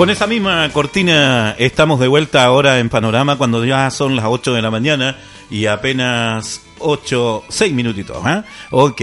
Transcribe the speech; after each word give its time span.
Con 0.00 0.08
esa 0.08 0.26
misma 0.26 0.66
cortina 0.72 1.54
estamos 1.58 2.00
de 2.00 2.08
vuelta 2.08 2.42
ahora 2.42 2.78
en 2.78 2.88
Panorama 2.88 3.36
cuando 3.36 3.62
ya 3.66 3.90
son 3.90 4.16
las 4.16 4.24
8 4.24 4.54
de 4.54 4.62
la 4.62 4.70
mañana 4.70 5.18
y 5.50 5.66
apenas 5.66 6.62
8, 6.78 7.44
6 7.46 7.74
minutitos. 7.74 8.16
¿eh? 8.26 8.42
Ok, 8.70 9.02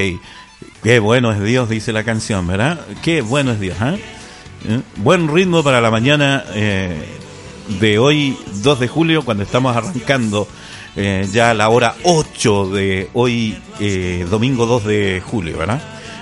qué 0.81 0.97
bueno 0.97 1.31
es 1.31 1.39
Dios, 1.39 1.69
dice 1.69 1.93
la 1.93 2.03
canción, 2.03 2.47
¿verdad? 2.47 2.79
Qué 3.03 3.21
bueno 3.21 3.51
es 3.51 3.59
Dios. 3.59 3.77
¿eh? 3.79 3.99
¿Eh? 4.67 4.81
Buen 4.95 5.27
ritmo 5.27 5.63
para 5.63 5.81
la 5.81 5.91
mañana 5.91 6.43
eh, 6.55 6.97
de 7.79 7.99
hoy, 7.99 8.35
2 8.63 8.79
de 8.79 8.87
julio, 8.87 9.23
cuando 9.23 9.43
estamos 9.43 9.77
arrancando 9.77 10.47
eh, 10.95 11.27
ya 11.31 11.53
la 11.53 11.69
hora 11.69 11.93
8 12.05 12.69
de 12.71 13.11
hoy, 13.13 13.55
domingo 14.31 14.65
2 14.65 14.85
de 14.85 15.21
julio, 15.23 15.59
¿verdad? 15.59 15.79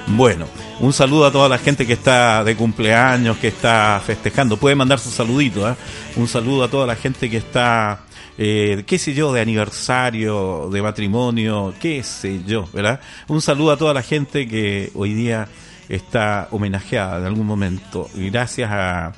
Bueno, 0.07 0.45
un 0.81 0.93
saludo 0.93 1.25
a 1.25 1.31
toda 1.31 1.49
la 1.49 1.57
gente 1.57 1.87
que 1.87 1.93
está 1.93 2.43
de 2.43 2.55
cumpleaños, 2.55 3.37
que 3.37 3.47
está 3.47 3.99
festejando. 4.05 4.55
Puede 4.57 4.75
mandar 4.75 4.99
su 4.99 5.09
saludito, 5.09 5.67
¿eh? 5.67 5.75
Un 6.15 6.27
saludo 6.27 6.63
a 6.63 6.67
toda 6.67 6.85
la 6.85 6.95
gente 6.95 7.27
que 7.27 7.37
está, 7.37 8.01
eh, 8.37 8.83
qué 8.85 8.99
sé 8.99 9.15
yo, 9.15 9.33
de 9.33 9.41
aniversario, 9.41 10.69
de 10.71 10.81
matrimonio, 10.83 11.73
qué 11.79 12.03
sé 12.03 12.41
yo, 12.45 12.69
¿verdad? 12.71 12.99
Un 13.27 13.41
saludo 13.41 13.71
a 13.71 13.77
toda 13.77 13.95
la 13.95 14.03
gente 14.03 14.47
que 14.47 14.91
hoy 14.93 15.15
día 15.15 15.47
está 15.89 16.49
homenajeada 16.51 17.17
en 17.17 17.25
algún 17.25 17.47
momento. 17.47 18.07
Gracias 18.13 18.69
a, 18.71 19.13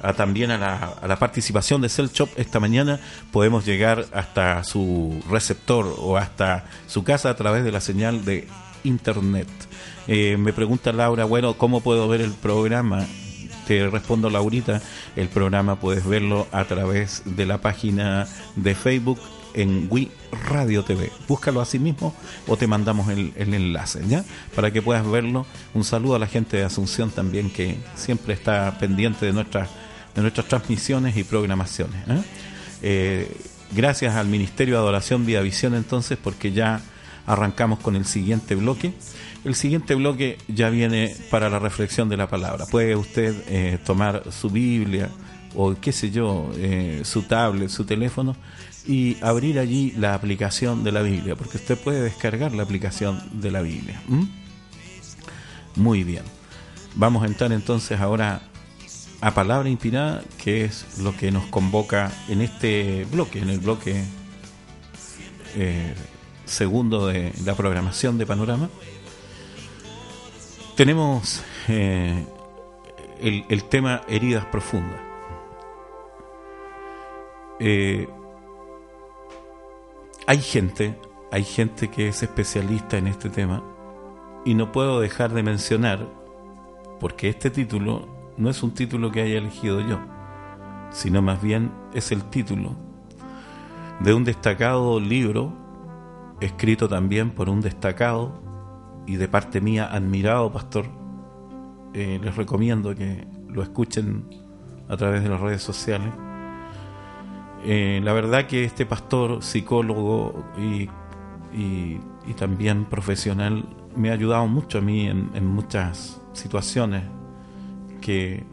a 0.00 0.12
también 0.12 0.52
a 0.52 0.58
la, 0.58 0.94
a 1.02 1.08
la 1.08 1.18
participación 1.18 1.80
de 1.80 1.88
Cell 1.88 2.06
Shop 2.06 2.30
esta 2.36 2.60
mañana 2.60 3.00
podemos 3.32 3.66
llegar 3.66 4.06
hasta 4.12 4.62
su 4.62 5.22
receptor 5.28 5.92
o 5.98 6.16
hasta 6.16 6.66
su 6.86 7.02
casa 7.02 7.30
a 7.30 7.36
través 7.36 7.64
de 7.64 7.72
la 7.72 7.80
señal 7.80 8.24
de 8.24 8.46
internet. 8.84 9.48
Eh, 10.06 10.36
me 10.38 10.52
pregunta 10.52 10.92
Laura, 10.92 11.24
bueno, 11.24 11.54
¿cómo 11.54 11.80
puedo 11.80 12.08
ver 12.08 12.20
el 12.20 12.32
programa? 12.32 13.06
Te 13.66 13.88
respondo, 13.88 14.30
Laurita, 14.30 14.82
el 15.16 15.28
programa 15.28 15.76
puedes 15.78 16.06
verlo 16.06 16.48
a 16.50 16.64
través 16.64 17.22
de 17.24 17.46
la 17.46 17.58
página 17.58 18.26
de 18.56 18.74
Facebook 18.74 19.20
en 19.54 19.86
Wii 19.90 20.10
Radio 20.48 20.82
TV. 20.82 21.10
Búscalo 21.28 21.60
así 21.60 21.78
mismo 21.78 22.14
o 22.46 22.56
te 22.56 22.66
mandamos 22.66 23.08
el, 23.08 23.32
el, 23.36 23.54
enlace, 23.54 24.00
¿ya? 24.08 24.24
Para 24.54 24.70
que 24.70 24.82
puedas 24.82 25.08
verlo. 25.08 25.46
Un 25.74 25.84
saludo 25.84 26.16
a 26.16 26.18
la 26.18 26.26
gente 26.26 26.56
de 26.56 26.64
Asunción 26.64 27.10
también 27.10 27.50
que 27.50 27.76
siempre 27.94 28.34
está 28.34 28.78
pendiente 28.78 29.26
de 29.26 29.32
nuestras, 29.32 29.68
de 30.14 30.22
nuestras 30.22 30.46
transmisiones 30.46 31.16
y 31.16 31.24
programaciones. 31.24 31.96
¿eh? 32.08 32.22
Eh, 32.82 33.36
gracias 33.72 34.14
al 34.14 34.26
Ministerio 34.26 34.74
de 34.74 34.80
Adoración 34.80 35.26
Vía 35.26 35.40
Visión 35.42 35.74
entonces 35.74 36.18
porque 36.22 36.52
ya 36.52 36.80
arrancamos 37.26 37.78
con 37.78 37.96
el 37.96 38.04
siguiente 38.04 38.54
bloque. 38.54 38.92
El 39.44 39.54
siguiente 39.54 39.94
bloque 39.94 40.38
ya 40.48 40.70
viene 40.70 41.16
para 41.30 41.48
la 41.48 41.58
reflexión 41.58 42.08
de 42.08 42.16
la 42.16 42.28
palabra. 42.28 42.66
Puede 42.66 42.94
usted 42.96 43.34
eh, 43.48 43.78
tomar 43.84 44.24
su 44.30 44.50
Biblia 44.50 45.08
o 45.54 45.74
qué 45.80 45.92
sé 45.92 46.10
yo, 46.10 46.50
eh, 46.56 47.02
su 47.04 47.22
tablet, 47.22 47.70
su 47.70 47.84
teléfono 47.84 48.36
y 48.86 49.16
abrir 49.20 49.58
allí 49.58 49.92
la 49.96 50.14
aplicación 50.14 50.84
de 50.84 50.92
la 50.92 51.02
Biblia, 51.02 51.36
porque 51.36 51.58
usted 51.58 51.78
puede 51.78 52.02
descargar 52.02 52.52
la 52.52 52.62
aplicación 52.62 53.22
de 53.40 53.50
la 53.50 53.62
Biblia. 53.62 54.00
¿Mm? 54.08 54.24
Muy 55.76 56.04
bien. 56.04 56.24
Vamos 56.94 57.22
a 57.22 57.26
entrar 57.26 57.52
entonces 57.52 58.00
ahora 58.00 58.42
a 59.20 59.34
palabra 59.34 59.68
inspirada, 59.68 60.22
que 60.42 60.64
es 60.64 60.98
lo 60.98 61.16
que 61.16 61.30
nos 61.30 61.44
convoca 61.46 62.10
en 62.28 62.40
este 62.40 63.06
bloque, 63.10 63.38
en 63.40 63.50
el 63.50 63.60
bloque 63.60 64.02
eh, 65.56 65.94
segundo 66.50 67.06
de 67.06 67.32
la 67.44 67.54
programación 67.54 68.18
de 68.18 68.26
Panorama 68.26 68.68
tenemos 70.80 71.44
eh, 71.68 72.24
el, 73.20 73.64
tema 73.64 74.00
heridas 74.08 74.46
profundas. 74.46 74.98
Eh, 77.58 78.08
hay 80.26 80.38
gente, 80.38 80.98
hay 81.30 81.44
gente 81.44 81.88
que 81.88 82.08
es 82.08 82.22
especialista 82.22 82.96
en 82.96 83.08
este 83.08 83.28
tema 83.28 83.62
y 84.46 84.54
no 84.54 84.72
puedo 84.72 85.00
dejar 85.00 85.34
de 85.34 85.42
mencionar, 85.42 86.08
porque 86.98 87.28
este 87.28 87.50
título 87.50 88.08
no 88.38 88.48
es 88.48 88.62
un 88.62 88.72
título 88.72 89.12
que 89.12 89.20
haya 89.20 89.36
elegido 89.36 89.80
yo, 89.86 90.00
sino 90.90 91.20
más 91.20 91.42
bien 91.42 91.70
es 91.92 92.10
el 92.10 92.24
título 92.24 92.74
de 94.00 94.14
un 94.14 94.24
destacado 94.24 94.98
libro 94.98 95.59
escrito 96.40 96.88
también 96.88 97.30
por 97.30 97.48
un 97.48 97.60
destacado 97.60 98.40
y 99.06 99.16
de 99.16 99.28
parte 99.28 99.60
mía 99.60 99.88
admirado 99.90 100.52
pastor, 100.52 100.86
eh, 101.92 102.20
les 102.22 102.36
recomiendo 102.36 102.94
que 102.94 103.26
lo 103.48 103.62
escuchen 103.62 104.24
a 104.88 104.96
través 104.96 105.22
de 105.22 105.28
las 105.28 105.40
redes 105.40 105.62
sociales. 105.62 106.12
Eh, 107.64 108.00
la 108.02 108.12
verdad 108.12 108.46
que 108.46 108.64
este 108.64 108.86
pastor, 108.86 109.42
psicólogo 109.42 110.44
y, 110.58 110.88
también 112.38 112.84
profesional, 112.84 113.64
me 113.96 114.10
ha 114.10 114.12
ayudado 114.12 114.46
mucho 114.46 114.78
a 114.78 114.80
mí 114.80 115.06
en, 115.06 115.30
en, 115.34 115.44
muchas 115.44 116.22
situaciones 116.32 117.02
que 118.00 118.44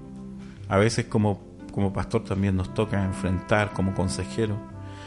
a 0.68 0.78
veces 0.78 1.06
como, 1.06 1.40
como 1.72 1.94
pastor 1.94 2.24
también 2.24 2.58
nos 2.58 2.74
toca 2.74 3.06
enfrentar 3.06 3.72
como 3.72 3.94
consejero. 3.94 4.58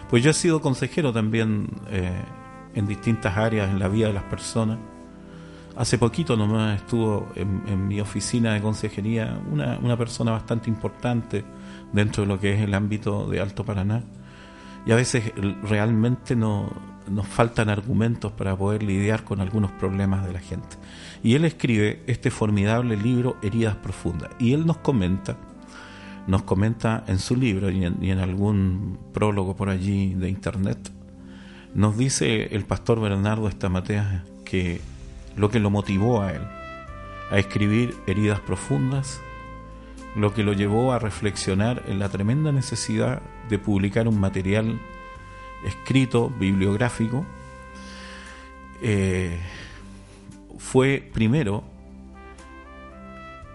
Pues 0.08 0.22
yo 0.22 0.30
he 0.30 0.34
sido 0.34 0.60
consejero 0.60 1.12
también 1.12 1.68
eh, 1.88 2.22
en 2.74 2.86
distintas 2.86 3.36
áreas 3.36 3.70
en 3.70 3.78
la 3.78 3.88
vida 3.88 4.08
de 4.08 4.12
las 4.12 4.24
personas 4.24 4.78
Hace 5.76 5.98
poquito 5.98 6.36
nomás 6.36 6.76
estuvo 6.80 7.28
en, 7.36 7.62
en 7.66 7.88
mi 7.88 8.00
oficina 8.00 8.52
de 8.52 8.60
consejería 8.60 9.40
una, 9.50 9.78
una, 9.78 9.96
persona 9.96 10.32
bastante 10.32 10.68
importante 10.68 11.44
dentro 11.92 12.24
de 12.24 12.28
lo 12.28 12.40
que 12.40 12.52
es 12.52 12.60
el 12.60 12.74
ámbito 12.74 13.26
de 13.26 13.40
Alto 13.40 13.64
Paraná. 13.64 14.02
Y 14.84 14.92
a 14.92 14.96
veces 14.96 15.32
realmente 15.62 16.34
no, 16.34 16.70
nos 17.08 17.26
faltan 17.26 17.68
argumentos 17.68 18.32
para 18.32 18.56
poder 18.56 18.82
lidiar 18.82 19.24
con 19.24 19.40
algunos 19.40 19.70
problemas 19.72 20.26
de 20.26 20.32
la 20.32 20.40
gente. 20.40 20.76
Y 21.22 21.34
él 21.34 21.46
escribe 21.46 22.02
este 22.06 22.30
formidable 22.30 22.96
libro 22.96 23.36
Heridas 23.40 23.76
Profundas. 23.76 24.30
Y 24.38 24.52
él 24.52 24.66
nos 24.66 24.78
comenta, 24.78 25.36
nos 26.26 26.42
comenta 26.42 27.04
en 27.06 27.18
su 27.18 27.36
libro 27.36 27.70
y 27.70 27.84
en, 27.84 28.02
y 28.02 28.10
en 28.10 28.18
algún 28.18 28.98
prólogo 29.14 29.54
por 29.54 29.68
allí 29.68 30.14
de 30.14 30.28
internet, 30.28 30.90
nos 31.74 31.96
dice 31.96 32.54
el 32.54 32.64
pastor 32.64 33.00
Bernardo 33.00 33.48
Estamatea 33.48 34.24
que 34.44 34.80
lo 35.36 35.50
que 35.50 35.60
lo 35.60 35.70
motivó 35.70 36.22
a 36.22 36.32
él 36.32 36.42
a 37.30 37.38
escribir 37.38 37.96
Heridas 38.06 38.40
Profundas, 38.40 39.20
lo 40.16 40.34
que 40.34 40.42
lo 40.42 40.52
llevó 40.52 40.92
a 40.92 40.98
reflexionar 40.98 41.84
en 41.86 42.00
la 42.00 42.08
tremenda 42.08 42.50
necesidad 42.50 43.22
de 43.48 43.58
publicar 43.58 44.08
un 44.08 44.18
material 44.18 44.80
escrito, 45.64 46.28
bibliográfico, 46.28 47.24
eh, 48.82 49.38
fue 50.58 51.08
primero 51.12 51.62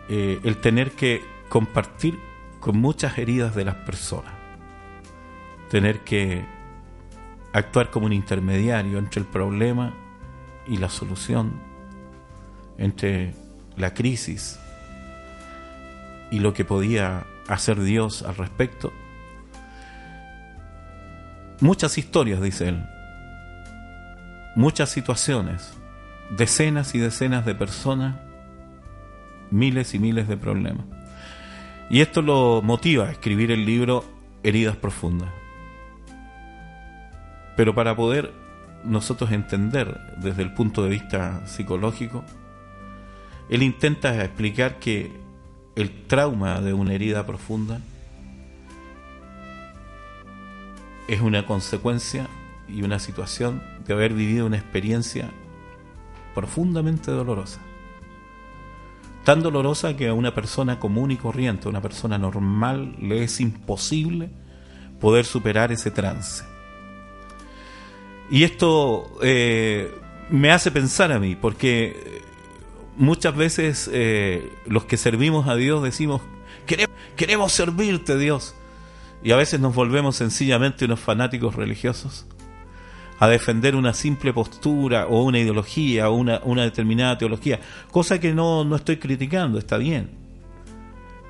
eh, 0.07 0.39
el 0.43 0.57
tener 0.61 0.91
que 0.91 1.21
compartir 1.49 2.17
con 2.61 2.77
muchas 2.77 3.17
heridas 3.17 3.55
de 3.55 3.65
las 3.65 3.75
personas, 3.75 4.33
tener 5.69 5.99
que 5.99 6.45
actuar 7.55 7.89
como 7.89 8.05
un 8.05 8.13
intermediario 8.13 8.97
entre 8.97 9.21
el 9.21 9.27
problema 9.27 9.93
y 10.67 10.77
la 10.77 10.89
solución 10.89 11.53
entre 12.77 13.33
la 13.77 13.93
crisis 13.93 14.59
y 16.31 16.39
lo 16.39 16.53
que 16.53 16.65
podía 16.65 17.25
hacer 17.47 17.81
Dios 17.81 18.23
al 18.23 18.35
respecto. 18.35 18.91
Muchas 21.61 21.97
historias, 21.97 22.41
dice 22.41 22.67
él, 22.67 22.83
muchas 24.57 24.89
situaciones, 24.89 25.77
decenas 26.37 26.93
y 26.93 26.99
decenas 26.99 27.45
de 27.45 27.55
personas, 27.55 28.17
miles 29.49 29.93
y 29.93 29.99
miles 29.99 30.27
de 30.27 30.35
problemas. 30.35 30.85
Y 31.89 32.01
esto 32.01 32.21
lo 32.21 32.61
motiva 32.61 33.05
a 33.05 33.11
escribir 33.11 33.51
el 33.51 33.65
libro 33.65 34.03
Heridas 34.43 34.75
Profundas. 34.75 35.29
Pero 37.55 37.73
para 37.73 37.95
poder 37.95 38.33
nosotros 38.83 39.31
entender 39.31 39.99
desde 40.17 40.43
el 40.43 40.53
punto 40.53 40.83
de 40.83 40.89
vista 40.89 41.45
psicológico, 41.47 42.23
él 43.49 43.63
intenta 43.63 44.23
explicar 44.23 44.79
que 44.79 45.11
el 45.75 46.07
trauma 46.07 46.61
de 46.61 46.73
una 46.73 46.93
herida 46.93 47.25
profunda 47.25 47.81
es 51.07 51.21
una 51.21 51.45
consecuencia 51.45 52.27
y 52.67 52.81
una 52.81 52.99
situación 52.99 53.61
de 53.85 53.93
haber 53.93 54.13
vivido 54.13 54.45
una 54.45 54.57
experiencia 54.57 55.29
profundamente 56.33 57.11
dolorosa. 57.11 57.59
Tan 59.23 59.41
dolorosa 59.41 59.95
que 59.95 60.07
a 60.07 60.13
una 60.13 60.33
persona 60.33 60.79
común 60.79 61.11
y 61.11 61.17
corriente, 61.17 61.67
a 61.67 61.69
una 61.69 61.81
persona 61.81 62.17
normal, 62.17 62.95
le 62.99 63.23
es 63.23 63.39
imposible 63.39 64.29
poder 64.99 65.25
superar 65.25 65.71
ese 65.71 65.91
trance. 65.91 66.43
Y 68.29 68.43
esto 68.43 69.17
eh, 69.21 69.93
me 70.29 70.51
hace 70.51 70.71
pensar 70.71 71.11
a 71.11 71.19
mí, 71.19 71.35
porque 71.35 72.21
muchas 72.97 73.35
veces 73.35 73.89
eh, 73.93 74.51
los 74.65 74.85
que 74.85 74.97
servimos 74.97 75.47
a 75.47 75.55
Dios 75.55 75.83
decimos 75.83 76.21
queremos 77.15 77.51
servirte, 77.51 78.17
Dios. 78.17 78.55
Y 79.23 79.31
a 79.31 79.35
veces 79.35 79.59
nos 79.59 79.73
volvemos 79.73 80.15
sencillamente 80.15 80.85
unos 80.85 80.99
fanáticos 80.99 81.55
religiosos 81.55 82.27
a 83.17 83.27
defender 83.27 83.75
una 83.75 83.93
simple 83.93 84.33
postura 84.33 85.07
o 85.07 85.23
una 85.23 85.39
ideología 85.39 86.09
o 86.09 86.15
una, 86.15 86.41
una 86.43 86.63
determinada 86.63 87.17
teología, 87.17 87.59
cosa 87.89 88.19
que 88.19 88.33
no, 88.33 88.65
no 88.65 88.75
estoy 88.75 88.97
criticando, 88.97 89.57
está 89.57 89.77
bien. 89.77 90.11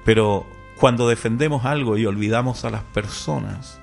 Pero 0.04 0.46
cuando 0.78 1.08
defendemos 1.08 1.64
algo 1.64 1.98
y 1.98 2.06
olvidamos 2.06 2.66
a 2.66 2.72
las 2.72 2.84
personas, 2.84 3.80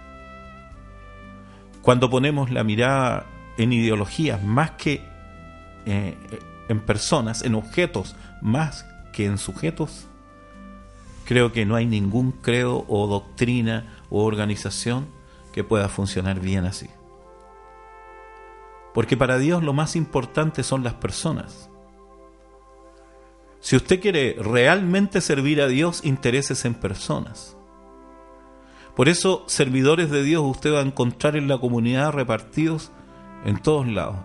cuando 1.83 2.09
ponemos 2.09 2.51
la 2.51 2.65
mirada 2.65 3.27
en 3.59 3.73
ideologías 3.73 4.43
más 4.43 4.73
que 4.73 5.05
eh, 5.85 6.17
en 6.69 6.81
personas, 6.81 7.43
en 7.43 7.55
objetos 7.55 8.17
más 8.41 8.87
que 9.13 9.27
en 9.27 9.37
sujetos, 9.37 10.07
creo 11.25 11.53
que 11.53 11.67
no 11.67 11.75
hay 11.75 11.87
ningún 11.87 12.33
credo 12.33 12.85
o 12.89 13.07
doctrina 13.07 13.99
o 14.11 14.25
organización 14.25 15.07
que 15.53 15.65
pueda 15.65 15.89
funcionar 15.89 16.41
bien 16.41 16.65
así. 16.65 16.89
Porque 18.95 19.17
para 19.17 19.39
Dios 19.39 19.63
lo 19.63 19.73
más 19.73 19.97
importante 19.97 20.63
son 20.63 20.85
las 20.85 20.95
personas. 20.95 21.69
Si 23.61 23.77
usted 23.77 24.01
quiere 24.01 24.37
realmente 24.39 25.21
servir 25.21 25.63
a 25.63 25.69
Dios, 25.69 26.05
intereses 26.05 26.65
en 26.65 26.75
personas. 26.75 27.57
Por 28.95 29.09
eso, 29.09 29.45
servidores 29.47 30.11
de 30.11 30.23
Dios 30.23 30.43
usted 30.45 30.75
va 30.75 30.81
a 30.81 30.83
encontrar 30.83 31.37
en 31.37 31.49
la 31.49 31.59
comunidad 31.59 32.13
repartidos 32.13 32.93
en 33.45 33.61
todos 33.61 33.89
lados, 33.89 34.19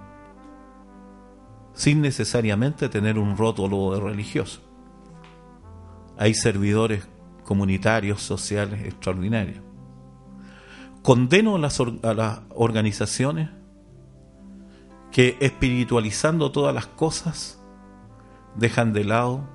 sin 1.74 2.02
necesariamente 2.02 2.90
tener 2.90 3.18
un 3.18 3.38
rótulo 3.38 3.94
de 3.94 4.02
religioso. 4.02 4.62
Hay 6.18 6.34
servidores 6.34 7.08
comunitarios, 7.46 8.22
sociales 8.22 8.86
extraordinarios. 8.86 9.64
Condeno 11.02 11.56
a 11.56 11.60
las, 11.60 11.80
a 11.80 12.14
las 12.14 12.42
organizaciones 12.50 13.50
que 15.12 15.38
espiritualizando 15.40 16.52
todas 16.52 16.76
las 16.76 16.88
cosas 16.88 17.64
dejan 18.56 18.92
de 18.92 19.06
lado 19.06 19.48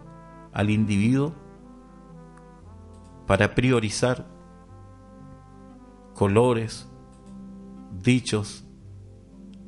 al 0.55 0.71
individuo 0.71 1.35
para 3.27 3.55
priorizar 3.55 4.32
colores, 6.15 6.89
dichos, 8.03 8.65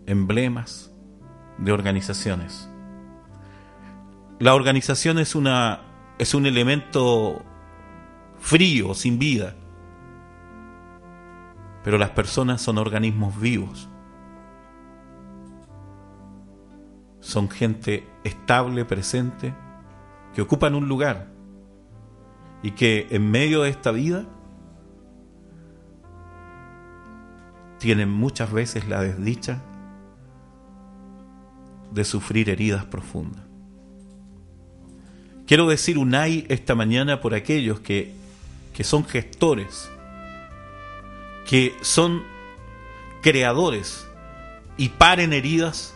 emblemas 0.07 0.93
de 1.59 1.73
organizaciones. 1.73 2.69
La 4.39 4.55
organización 4.55 5.19
es 5.19 5.35
una 5.35 5.81
es 6.19 6.35
un 6.35 6.47
elemento 6.47 7.43
frío, 8.39 8.95
sin 8.95 9.19
vida. 9.19 9.55
Pero 11.83 11.99
las 11.99 12.11
personas 12.11 12.63
son 12.63 12.79
organismos 12.79 13.39
vivos. 13.39 13.89
Son 17.21 17.49
gente 17.49 18.09
estable, 18.23 18.85
presente, 18.85 19.55
que 20.35 20.43
ocupan 20.43 20.75
un 20.75 20.89
lugar 20.89 21.29
y 22.63 22.73
que 22.73 23.07
en 23.11 23.31
medio 23.31 23.63
de 23.63 23.71
esta 23.71 23.91
vida 23.91 24.27
tienen 27.85 28.09
muchas 28.09 28.51
veces 28.51 28.89
la 28.89 29.03
desdicha 29.03 29.61
de 31.93 32.03
sufrir 32.07 32.49
heridas 32.49 32.87
profundas. 32.87 33.45
Quiero 35.47 35.69
decir 35.69 35.99
un 35.99 36.15
ay 36.15 36.47
esta 36.49 36.75
mañana 36.75 37.21
por 37.21 37.35
aquellos 37.35 37.81
que, 37.81 38.15
que 38.73 38.85
son 38.85 39.05
gestores, 39.05 39.91
que 41.47 41.77
son 41.83 42.23
creadores 43.21 44.09
y 44.79 44.89
paren 44.89 45.35
heridas 45.35 45.95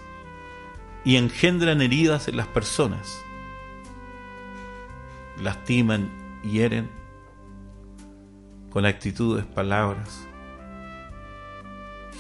y 1.07 1.17
engendran 1.17 1.81
heridas 1.81 2.29
en 2.29 2.37
las 2.37 2.49
personas. 2.49 3.19
Lastiman, 5.41 6.11
hieren 6.45 6.91
con 8.69 8.85
actitudes, 8.85 9.47
palabras, 9.47 10.29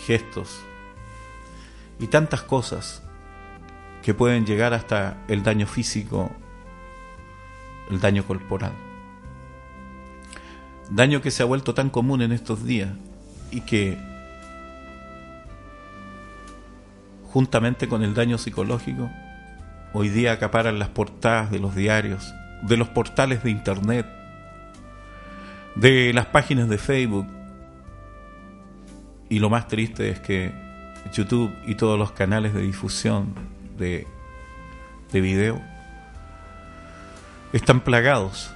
gestos 0.08 0.64
y 2.00 2.06
tantas 2.06 2.40
cosas 2.40 3.02
que 4.02 4.14
pueden 4.14 4.46
llegar 4.46 4.72
hasta 4.72 5.18
el 5.28 5.42
daño 5.42 5.66
físico, 5.66 6.30
el 7.90 8.00
daño 8.00 8.24
corporal. 8.24 8.72
Daño 10.88 11.20
que 11.20 11.30
se 11.30 11.42
ha 11.42 11.46
vuelto 11.46 11.74
tan 11.74 11.90
común 11.90 12.22
en 12.22 12.32
estos 12.32 12.64
días 12.64 12.88
y 13.50 13.60
que 13.60 13.98
juntamente 17.30 17.86
con 17.86 18.02
el 18.02 18.14
daño 18.14 18.38
psicológico, 18.38 19.10
hoy 19.92 20.08
día 20.08 20.32
acaparan 20.32 20.78
las 20.78 20.88
portadas 20.88 21.50
de 21.50 21.58
los 21.58 21.74
diarios, 21.74 22.32
de 22.62 22.78
los 22.78 22.88
portales 22.88 23.42
de 23.42 23.50
Internet, 23.50 24.06
de 25.74 26.14
las 26.14 26.24
páginas 26.24 26.70
de 26.70 26.78
Facebook. 26.78 27.37
Y 29.28 29.38
lo 29.38 29.50
más 29.50 29.68
triste 29.68 30.10
es 30.10 30.20
que 30.20 30.52
YouTube 31.12 31.54
y 31.66 31.74
todos 31.74 31.98
los 31.98 32.12
canales 32.12 32.54
de 32.54 32.62
difusión 32.62 33.34
de, 33.76 34.06
de 35.12 35.20
video 35.20 35.60
están 37.52 37.80
plagados. 37.80 38.50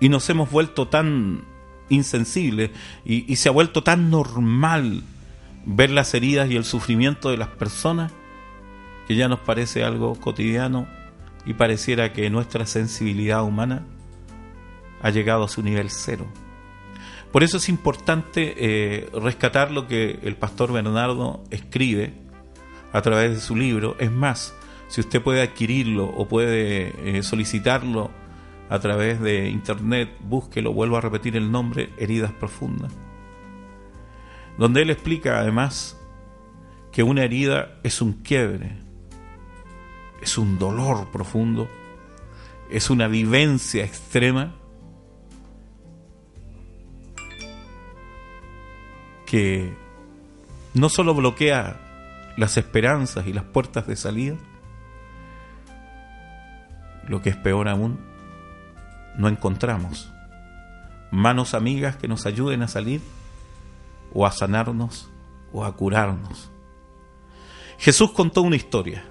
Y 0.00 0.08
nos 0.08 0.28
hemos 0.30 0.50
vuelto 0.50 0.88
tan 0.88 1.44
insensibles 1.88 2.70
y, 3.04 3.30
y 3.30 3.36
se 3.36 3.48
ha 3.48 3.52
vuelto 3.52 3.82
tan 3.82 4.10
normal 4.10 5.02
ver 5.64 5.90
las 5.90 6.14
heridas 6.14 6.50
y 6.50 6.56
el 6.56 6.64
sufrimiento 6.64 7.30
de 7.30 7.36
las 7.36 7.48
personas 7.48 8.12
que 9.06 9.16
ya 9.16 9.28
nos 9.28 9.40
parece 9.40 9.84
algo 9.84 10.14
cotidiano 10.14 10.86
y 11.46 11.54
pareciera 11.54 12.12
que 12.12 12.28
nuestra 12.30 12.66
sensibilidad 12.66 13.42
humana 13.42 13.86
ha 15.00 15.10
llegado 15.10 15.44
a 15.44 15.48
su 15.48 15.62
nivel 15.62 15.90
cero. 15.90 16.26
Por 17.32 17.42
eso 17.42 17.58
es 17.58 17.68
importante 17.68 18.54
eh, 18.56 19.10
rescatar 19.12 19.70
lo 19.70 19.86
que 19.86 20.18
el 20.22 20.36
pastor 20.36 20.72
Bernardo 20.72 21.44
escribe 21.50 22.14
a 22.92 23.02
través 23.02 23.34
de 23.34 23.40
su 23.40 23.54
libro. 23.54 23.96
Es 23.98 24.10
más, 24.10 24.54
si 24.88 25.00
usted 25.00 25.20
puede 25.20 25.42
adquirirlo 25.42 26.06
o 26.06 26.26
puede 26.26 27.18
eh, 27.18 27.22
solicitarlo 27.22 28.10
a 28.70 28.78
través 28.78 29.20
de 29.20 29.48
internet, 29.48 30.10
búsquelo, 30.20 30.72
vuelvo 30.72 30.96
a 30.96 31.00
repetir 31.00 31.36
el 31.36 31.50
nombre, 31.50 31.90
Heridas 31.98 32.32
Profundas 32.32 32.92
donde 34.58 34.82
él 34.82 34.90
explica 34.90 35.38
además 35.38 35.96
que 36.92 37.04
una 37.04 37.22
herida 37.22 37.78
es 37.84 38.02
un 38.02 38.12
quiebre, 38.12 38.76
es 40.20 40.36
un 40.36 40.58
dolor 40.58 41.10
profundo, 41.12 41.68
es 42.68 42.90
una 42.90 43.06
vivencia 43.06 43.84
extrema 43.84 44.56
que 49.28 49.76
no 50.72 50.88
solo 50.88 51.14
bloquea 51.14 51.76
las 52.38 52.56
esperanzas 52.56 53.26
y 53.26 53.34
las 53.34 53.44
puertas 53.44 53.86
de 53.86 53.94
salida, 53.94 54.36
lo 57.06 57.20
que 57.20 57.28
es 57.30 57.36
peor 57.36 57.68
aún, 57.68 58.00
no 59.18 59.28
encontramos 59.28 60.10
manos 61.10 61.52
amigas 61.52 61.96
que 61.96 62.08
nos 62.08 62.24
ayuden 62.24 62.62
a 62.62 62.68
salir 62.68 63.02
o 64.14 64.24
a 64.24 64.32
sanarnos 64.32 65.10
o 65.52 65.64
a 65.64 65.76
curarnos. 65.76 66.50
Jesús 67.78 68.12
contó 68.12 68.40
una 68.40 68.56
historia 68.56 69.04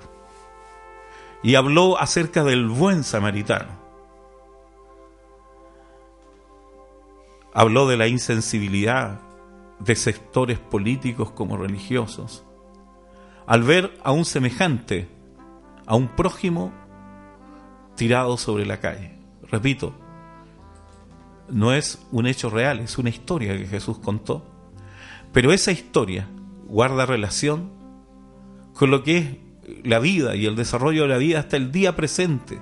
y 1.43 1.53
habló 1.55 1.99
acerca 1.99 2.43
del 2.43 2.67
buen 2.67 3.03
samaritano. 3.03 3.85
Habló 7.53 7.87
de 7.87 7.97
la 7.97 8.07
insensibilidad 8.07 9.26
de 9.79 9.95
sectores 9.95 10.59
políticos 10.59 11.31
como 11.31 11.57
religiosos 11.57 12.43
al 13.45 13.63
ver 13.63 13.97
a 14.03 14.11
un 14.11 14.25
semejante, 14.25 15.07
a 15.85 15.95
un 15.95 16.09
prójimo 16.09 16.73
tirado 17.95 18.37
sobre 18.37 18.65
la 18.65 18.81
calle. 18.81 19.17
Repito, 19.49 19.93
no 21.49 21.71
es 21.71 22.05
un 22.11 22.27
hecho 22.27 22.49
real, 22.49 22.79
es 22.81 22.97
una 22.97 23.09
historia 23.09 23.57
que 23.57 23.65
Jesús 23.65 23.99
contó 23.99 24.57
pero 25.37 25.51
esa 25.51 25.71
historia 25.71 26.27
guarda 26.67 27.05
relación 27.05 27.71
con 28.73 28.91
lo 28.91 29.03
que 29.03 29.17
es 29.17 29.27
la 29.83 29.99
vida 29.99 30.35
y 30.35 30.45
el 30.45 30.55
desarrollo 30.55 31.03
de 31.03 31.09
la 31.09 31.17
vida 31.17 31.39
hasta 31.39 31.57
el 31.57 31.71
día 31.71 31.95
presente, 31.95 32.59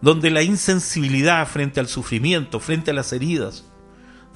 donde 0.00 0.30
la 0.30 0.42
insensibilidad 0.42 1.46
frente 1.46 1.80
al 1.80 1.88
sufrimiento, 1.88 2.60
frente 2.60 2.90
a 2.90 2.94
las 2.94 3.12
heridas 3.12 3.64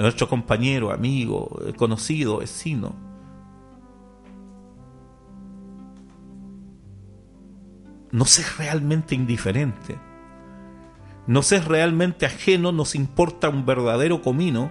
nuestro 0.03 0.29
compañero, 0.29 0.93
amigo, 0.93 1.61
conocido, 1.77 2.39
vecino, 2.39 2.95
no 8.13 8.25
es 8.25 8.59
realmente 8.59 9.15
indiferente 9.15 9.99
nos 11.31 11.53
es 11.53 11.65
realmente 11.65 12.27
ajeno, 12.27 12.73
nos 12.73 12.97
importa 12.97 13.49
un 13.49 13.65
verdadero 13.65 14.21
comino 14.21 14.69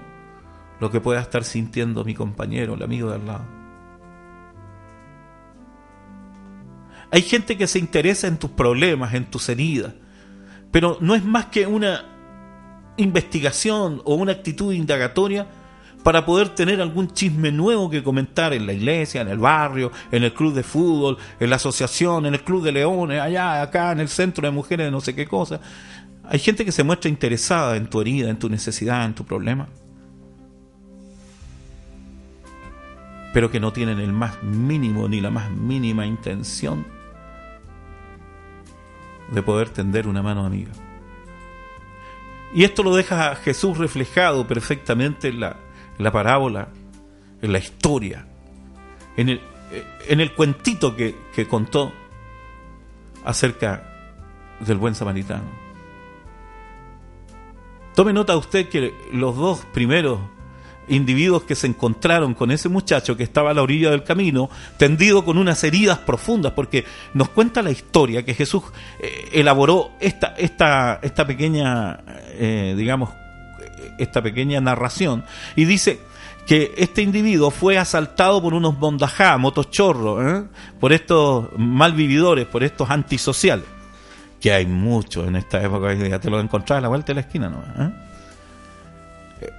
lo 0.82 0.92
que 0.92 1.00
pueda 1.00 1.22
estar 1.22 1.46
sintiendo 1.46 2.04
mi 2.04 2.14
compañero, 2.14 2.74
el 2.74 2.84
amigo 2.84 3.10
de 3.10 3.16
al 3.16 3.26
lado. 3.26 3.46
Hay 7.12 7.22
gente 7.22 7.58
que 7.58 7.66
se 7.66 7.80
interesa 7.80 8.28
en 8.28 8.38
tus 8.38 8.52
problemas, 8.52 9.14
en 9.14 9.32
tus 9.32 9.48
heridas, 9.48 9.94
pero 10.70 10.98
no 11.00 11.16
es 11.16 11.24
más 11.24 11.46
que 11.46 11.66
una 11.66 12.09
investigación 13.00 14.02
o 14.06 14.16
una 14.16 14.34
actitud 14.34 14.74
indagatoria 14.74 15.48
para 16.04 16.26
poder 16.26 16.50
tener 16.50 16.82
algún 16.82 17.12
chisme 17.14 17.52
nuevo 17.52 17.90
que 17.90 18.04
comentar 18.04 18.54
en 18.54 18.66
la 18.66 18.74
iglesia, 18.74 19.22
en 19.22 19.28
el 19.28 19.38
barrio, 19.38 19.92
en 20.12 20.24
el 20.24 20.34
club 20.34 20.54
de 20.54 20.64
fútbol, 20.64 21.18
en 21.40 21.50
la 21.50 21.58
asociación, 21.58 22.26
en 22.26 22.34
el 22.34 22.42
club 22.42 22.64
de 22.64 22.72
leones, 22.72 23.20
allá, 23.20 23.62
acá, 23.62 23.92
en 23.92 24.00
el 24.00 24.08
centro 24.08 24.46
de 24.46 24.52
mujeres 24.52 24.88
de 24.88 24.92
no 24.92 25.02
sé 25.02 25.14
qué 25.14 25.28
cosa. 25.28 25.60
Hay 26.24 26.40
gente 26.40 26.64
que 26.64 26.72
se 26.72 26.84
muestra 26.84 27.10
interesada 27.10 27.76
en 27.76 27.90
tu 27.90 28.00
herida, 28.00 28.30
en 28.30 28.38
tu 28.38 28.50
necesidad, 28.50 29.06
en 29.06 29.14
tu 29.14 29.26
problema. 29.26 29.68
Pero 33.34 33.52
que 33.52 33.60
no 33.60 33.74
tienen 33.74 34.00
el 34.00 34.14
más 34.14 34.42
mínimo 34.42 35.08
ni 35.08 35.22
la 35.22 35.30
más 35.30 35.52
mínima 35.52 36.06
intención 36.06 36.86
de 39.32 39.44
poder 39.44 39.70
tender 39.70 40.08
una 40.08 40.24
mano 40.24 40.46
amiga. 40.46 40.72
Y 42.54 42.64
esto 42.64 42.84
lo 42.84 42.96
deja 42.96 43.32
a 43.32 43.36
Jesús 43.36 43.78
reflejado 43.78 44.48
perfectamente 44.48 45.28
en 45.28 45.40
la, 45.40 45.58
la 45.98 46.12
parábola, 46.12 46.70
en 47.42 47.52
la 47.52 47.60
historia, 47.60 48.28
en 49.18 49.30
el, 49.30 49.42
en 50.08 50.20
el 50.20 50.34
cuentito 50.34 50.96
que, 50.96 51.16
que 51.36 51.48
contó 51.48 51.94
acerca 53.24 53.84
del 54.60 54.78
buen 54.78 54.96
samaritano. 54.96 55.70
Tome 57.96 58.14
nota 58.14 58.38
usted 58.38 58.70
que 58.70 58.94
los 59.12 59.36
dos 59.36 59.66
primeros 59.74 60.20
individuos 60.90 61.44
que 61.44 61.56
se 61.56 61.68
encontraron 61.68 62.34
con 62.34 62.52
ese 62.52 62.70
muchacho 62.70 63.16
que 63.16 63.24
estaba 63.24 63.52
a 63.52 63.54
la 63.54 63.62
orilla 63.62 63.92
del 63.92 64.04
camino, 64.04 64.50
tendido 64.78 65.24
con 65.24 65.38
unas 65.38 65.64
heridas 65.64 66.00
profundas, 66.00 66.54
porque 66.54 66.86
nos 67.14 67.30
cuenta 67.30 67.62
la 67.62 67.72
historia 67.72 68.24
que 68.24 68.34
Jesús 68.34 68.64
eh, 69.00 69.30
elaboró 69.34 69.92
esta, 70.00 70.36
esta, 70.38 71.00
esta 71.02 71.26
pequeña, 71.26 72.00
eh, 72.34 72.74
digamos, 72.78 73.10
esta 73.98 74.22
pequeña 74.22 74.62
narración, 74.62 75.24
y 75.56 75.66
dice 75.66 76.00
que 76.46 76.74
este 76.78 77.04
individuo 77.04 77.52
fue 77.52 77.78
asaltado 77.78 78.42
por 78.42 78.54
unos 78.54 78.80
bondajá, 78.80 79.38
motochorros, 79.38 80.26
¿eh? 80.26 80.48
por 80.80 80.94
estos 80.94 81.50
malvividores, 81.58 82.48
por 82.48 82.64
estos 82.64 82.90
antisociales, 82.90 83.66
que 84.42 84.52
hay 84.52 84.66
muchos 84.66 85.28
en 85.28 85.36
esta 85.36 85.62
época, 85.62 85.94
ya 85.94 86.20
te 86.20 86.30
lo 86.30 86.40
encontrás 86.40 86.80
a 86.80 86.82
la 86.82 86.88
vuelta 86.88 87.08
de 87.08 87.14
la 87.16 87.22
esquina, 87.22 87.50
¿no? 87.50 88.09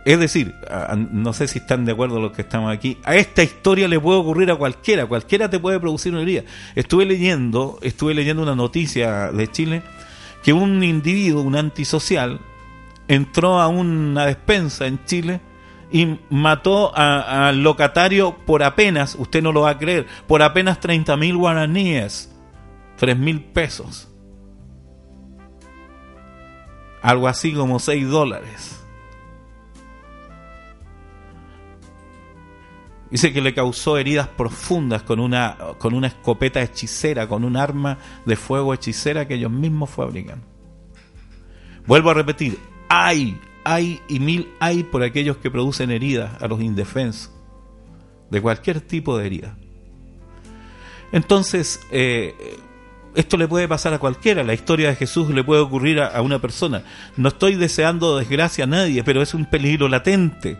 Es 0.05 0.19
decir, 0.19 0.55
no 0.95 1.33
sé 1.33 1.49
si 1.49 1.59
están 1.59 1.85
de 1.85 1.93
acuerdo 1.93 2.21
los 2.21 2.33
que 2.33 2.43
estamos 2.43 2.73
aquí, 2.73 2.99
a 3.05 3.17
esta 3.17 3.43
historia 3.43 3.89
le 3.89 3.99
puede 3.99 4.19
ocurrir 4.19 4.51
a 4.51 4.57
cualquiera, 4.57 5.07
cualquiera 5.07 5.49
te 5.49 5.59
puede 5.59 5.81
producir 5.81 6.13
una 6.13 6.23
herida. 6.23 6.43
Estuve 6.75 7.07
leyendo, 7.07 7.79
estuve 7.81 8.13
leyendo 8.15 8.43
una 8.43 8.55
noticia 8.55 9.31
de 9.33 9.49
Chile 9.49 9.83
que 10.43 10.53
un 10.53 10.83
individuo, 10.83 11.43
un 11.43 11.57
antisocial, 11.57 12.41
entró 13.09 13.61
a 13.61 13.69
una 13.69 14.27
despensa 14.27 14.87
en 14.87 15.05
Chile 15.05 15.41
y 15.91 16.19
mató 16.29 16.95
al 16.95 17.63
locatario 17.63 18.37
por 18.47 18.63
apenas, 18.63 19.17
usted 19.19 19.43
no 19.43 19.51
lo 19.53 19.63
va 19.63 19.71
a 19.71 19.79
creer, 19.79 20.07
por 20.27 20.43
apenas 20.43 20.79
30 20.81 21.17
mil 21.17 21.37
guaraníes, 21.37 22.35
3 22.97 23.17
mil 23.17 23.43
pesos. 23.43 24.09
Algo 27.03 27.29
así 27.29 27.55
como 27.55 27.79
6 27.79 28.09
dólares. 28.09 28.80
Dice 33.11 33.33
que 33.33 33.40
le 33.40 33.55
causó 33.55 33.99
heridas 33.99 34.29
profundas 34.29 35.02
con 35.02 35.19
una, 35.19 35.57
con 35.79 35.95
una 35.95 36.07
escopeta 36.07 36.62
hechicera, 36.62 37.26
con 37.26 37.45
un 37.45 37.57
arma 37.57 37.99
de 38.25 38.37
fuego 38.37 38.73
hechicera 38.73 39.26
que 39.26 39.35
ellos 39.35 39.50
mismos 39.50 39.90
fabrican. 39.90 40.43
Vuelvo 41.87 42.11
a 42.11 42.14
repetir, 42.14 42.57
hay, 42.88 43.40
hay 43.64 44.00
y 44.09 44.21
mil 44.21 44.52
hay 44.61 44.85
por 44.85 45.02
aquellos 45.02 45.38
que 45.38 45.50
producen 45.50 45.90
heridas 45.90 46.40
a 46.40 46.47
los 46.47 46.61
indefensos, 46.61 47.33
de 48.31 48.40
cualquier 48.40 48.81
tipo 48.81 49.19
de 49.19 49.26
herida. 49.26 49.57
Entonces, 51.11 51.81
eh, 51.90 52.33
esto 53.17 53.37
le 53.37 53.49
puede 53.49 53.67
pasar 53.67 53.93
a 53.93 53.99
cualquiera, 53.99 54.45
la 54.45 54.55
historia 54.55 54.90
de 54.90 54.95
Jesús 54.95 55.31
le 55.31 55.43
puede 55.43 55.62
ocurrir 55.62 56.00
a, 56.00 56.07
a 56.07 56.23
una 56.23 56.38
persona. 56.38 56.85
No 57.17 57.31
estoy 57.31 57.57
deseando 57.57 58.17
desgracia 58.19 58.64
a 58.64 58.69
nadie, 58.69 59.02
pero 59.02 59.21
es 59.21 59.35
un 59.35 59.47
peligro 59.47 59.88
latente. 59.88 60.59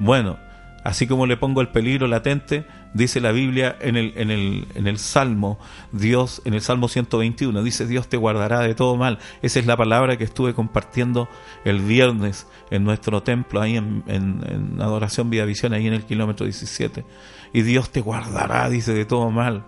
Bueno, 0.00 0.47
Así 0.84 1.06
como 1.06 1.26
le 1.26 1.36
pongo 1.36 1.60
el 1.60 1.68
peligro 1.68 2.06
latente, 2.06 2.64
dice 2.94 3.20
la 3.20 3.32
Biblia 3.32 3.76
en 3.80 3.96
el, 3.96 4.12
en 4.16 4.30
el, 4.30 4.66
en 4.74 4.86
el 4.86 4.98
Salmo, 4.98 5.58
Dios, 5.92 6.40
en 6.44 6.54
el 6.54 6.60
Salmo 6.60 6.88
121, 6.88 7.62
dice 7.62 7.86
Dios 7.86 8.08
te 8.08 8.16
guardará 8.16 8.60
de 8.60 8.74
todo 8.74 8.96
mal. 8.96 9.18
Esa 9.42 9.58
es 9.58 9.66
la 9.66 9.76
palabra 9.76 10.16
que 10.16 10.24
estuve 10.24 10.54
compartiendo 10.54 11.28
el 11.64 11.80
viernes 11.80 12.46
en 12.70 12.84
nuestro 12.84 13.22
templo, 13.22 13.60
ahí 13.60 13.76
en, 13.76 14.04
en 14.06 14.80
Adoración 14.80 15.30
Vida 15.30 15.44
Visión, 15.44 15.72
ahí 15.72 15.86
en 15.86 15.94
el 15.94 16.04
kilómetro 16.04 16.46
17. 16.46 17.04
Y 17.52 17.62
Dios 17.62 17.90
te 17.90 18.00
guardará, 18.00 18.68
dice, 18.68 18.94
de 18.94 19.04
todo 19.04 19.30
mal. 19.30 19.64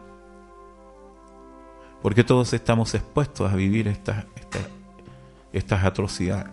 Porque 2.02 2.24
todos 2.24 2.52
estamos 2.52 2.94
expuestos 2.94 3.50
a 3.50 3.56
vivir 3.56 3.88
estas, 3.88 4.26
estas, 4.36 4.62
estas 5.52 5.84
atrocidades. 5.84 6.52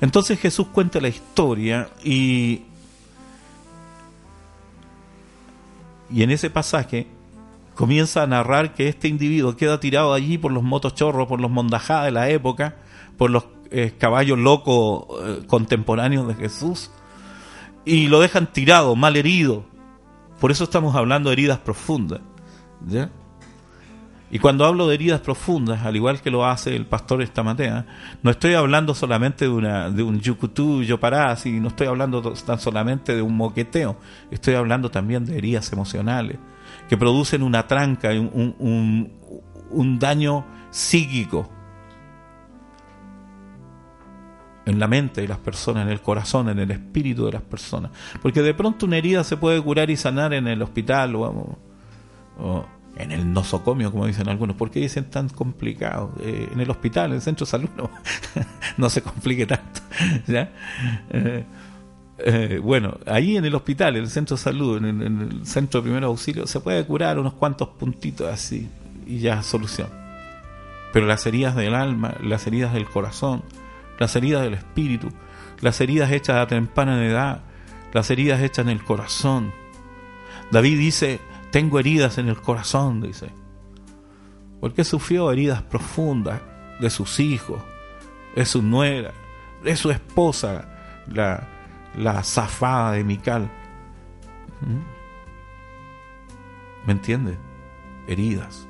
Entonces 0.00 0.38
Jesús 0.38 0.68
cuenta 0.68 1.00
la 1.00 1.08
historia 1.08 1.90
y 2.02 2.62
Y 6.10 6.22
en 6.22 6.30
ese 6.30 6.50
pasaje 6.50 7.06
comienza 7.74 8.22
a 8.22 8.26
narrar 8.26 8.74
que 8.74 8.88
este 8.88 9.08
individuo 9.08 9.56
queda 9.56 9.80
tirado 9.80 10.12
allí 10.14 10.38
por 10.38 10.52
los 10.52 10.62
motochorros, 10.62 11.28
por 11.28 11.40
los 11.40 11.50
mondajá 11.50 12.04
de 12.04 12.10
la 12.10 12.28
época, 12.30 12.76
por 13.16 13.30
los 13.30 13.46
eh, 13.70 13.94
caballos 13.98 14.38
locos 14.38 15.06
eh, 15.24 15.42
contemporáneos 15.46 16.26
de 16.28 16.34
Jesús, 16.34 16.90
y 17.84 18.08
lo 18.08 18.20
dejan 18.20 18.52
tirado, 18.52 18.96
mal 18.96 19.16
herido. 19.16 19.64
Por 20.40 20.50
eso 20.50 20.64
estamos 20.64 20.94
hablando 20.96 21.30
de 21.30 21.34
heridas 21.34 21.58
profundas. 21.58 22.20
¿ya? 22.86 23.10
Y 24.30 24.40
cuando 24.40 24.64
hablo 24.64 24.88
de 24.88 24.94
heridas 24.94 25.20
profundas, 25.20 25.84
al 25.84 25.94
igual 25.94 26.20
que 26.20 26.30
lo 26.30 26.44
hace 26.44 26.74
el 26.74 26.84
pastor 26.84 27.22
Estamatea, 27.22 27.86
no 28.22 28.30
estoy 28.30 28.54
hablando 28.54 28.94
solamente 28.94 29.44
de, 29.44 29.50
una, 29.50 29.88
de 29.88 30.02
un 30.02 30.20
yucutú, 30.20 30.82
yoparás, 30.82 31.46
y 31.46 31.60
no 31.60 31.68
estoy 31.68 31.86
hablando 31.86 32.20
tan 32.32 32.58
solamente 32.58 33.14
de 33.14 33.22
un 33.22 33.36
moqueteo, 33.36 33.96
estoy 34.30 34.54
hablando 34.54 34.90
también 34.90 35.24
de 35.24 35.38
heridas 35.38 35.72
emocionales 35.72 36.38
que 36.88 36.96
producen 36.96 37.42
una 37.42 37.66
tranca, 37.66 38.10
un, 38.10 38.54
un, 38.58 39.12
un 39.70 39.98
daño 39.98 40.44
psíquico 40.70 41.48
en 44.64 44.80
la 44.80 44.88
mente 44.88 45.20
de 45.20 45.28
las 45.28 45.38
personas, 45.38 45.84
en 45.86 45.92
el 45.92 46.00
corazón, 46.00 46.48
en 46.48 46.58
el 46.58 46.70
espíritu 46.72 47.26
de 47.26 47.32
las 47.32 47.42
personas. 47.42 47.92
Porque 48.20 48.42
de 48.42 48.52
pronto 48.52 48.86
una 48.86 48.96
herida 48.96 49.22
se 49.22 49.36
puede 49.36 49.62
curar 49.62 49.90
y 49.90 49.96
sanar 49.96 50.34
en 50.34 50.48
el 50.48 50.60
hospital 50.60 51.14
o, 51.14 51.56
o 52.38 52.66
en 52.96 53.12
el 53.12 53.32
nosocomio, 53.32 53.92
como 53.92 54.06
dicen 54.06 54.28
algunos. 54.28 54.56
¿Por 54.56 54.70
qué 54.70 54.80
dicen 54.80 55.10
tan 55.10 55.28
complicado? 55.28 56.12
Eh, 56.20 56.48
en 56.52 56.60
el 56.60 56.70
hospital, 56.70 57.10
en 57.10 57.16
el 57.16 57.22
centro 57.22 57.44
de 57.44 57.50
salud, 57.50 57.68
no, 58.76 58.90
se 58.90 59.02
complique 59.02 59.46
tanto. 59.46 59.80
Eh, 61.10 61.44
eh, 62.18 62.60
bueno, 62.62 62.98
ahí 63.06 63.36
en 63.36 63.44
el 63.44 63.54
hospital, 63.54 63.96
en 63.96 64.04
el 64.04 64.10
centro 64.10 64.36
de 64.36 64.42
salud, 64.42 64.82
en, 64.82 65.02
el 65.02 65.46
centro 65.46 65.80
de 65.80 65.84
primer 65.84 66.04
auxilio, 66.04 66.46
se 66.46 66.60
puede 66.60 66.84
curar 66.86 67.18
unos 67.18 67.34
cuantos 67.34 67.68
puntitos 67.68 68.26
así 68.32 68.68
y 69.06 69.18
ya 69.18 69.42
solución. 69.42 69.88
Pero 70.92 71.06
las 71.06 71.26
heridas 71.26 71.54
del 71.54 71.74
alma, 71.74 72.14
las 72.22 72.46
heridas 72.46 72.72
del 72.72 72.86
corazón, 72.86 73.42
las 73.98 74.16
heridas 74.16 74.42
del 74.42 74.54
espíritu, 74.54 75.10
las 75.60 75.80
heridas 75.80 76.10
hechas 76.10 76.36
a 76.36 76.46
temprana 76.46 77.04
edad, 77.04 77.42
las 77.92 78.10
heridas 78.10 78.40
hechas 78.40 78.64
en 78.64 78.70
el 78.70 78.82
corazón. 78.82 79.52
David 80.50 80.78
dice, 80.78 81.20
tengo 81.50 81.78
heridas 81.78 82.18
en 82.18 82.28
el 82.28 82.40
corazón, 82.40 83.00
dice. 83.00 83.30
Porque 84.60 84.84
sufrió 84.84 85.30
heridas 85.30 85.62
profundas 85.62 86.40
de 86.80 86.90
sus 86.90 87.20
hijos, 87.20 87.62
de 88.34 88.44
su 88.44 88.62
nuera, 88.62 89.12
de 89.62 89.76
su 89.76 89.90
esposa, 89.90 91.04
la, 91.12 91.48
la 91.96 92.22
zafada 92.22 92.92
de 92.92 93.04
Mical. 93.04 93.50
¿Mm? 94.60 94.96
¿Me 96.86 96.92
entiende? 96.92 97.36
Heridas. 98.06 98.66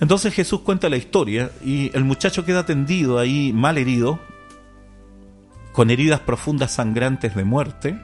Entonces 0.00 0.32
Jesús 0.32 0.60
cuenta 0.60 0.88
la 0.88 0.96
historia 0.96 1.50
y 1.62 1.94
el 1.94 2.04
muchacho 2.04 2.44
queda 2.44 2.64
tendido 2.64 3.18
ahí 3.18 3.52
mal 3.52 3.76
herido, 3.76 4.18
con 5.72 5.90
heridas 5.90 6.20
profundas 6.20 6.72
sangrantes 6.72 7.34
de 7.34 7.44
muerte, 7.44 8.00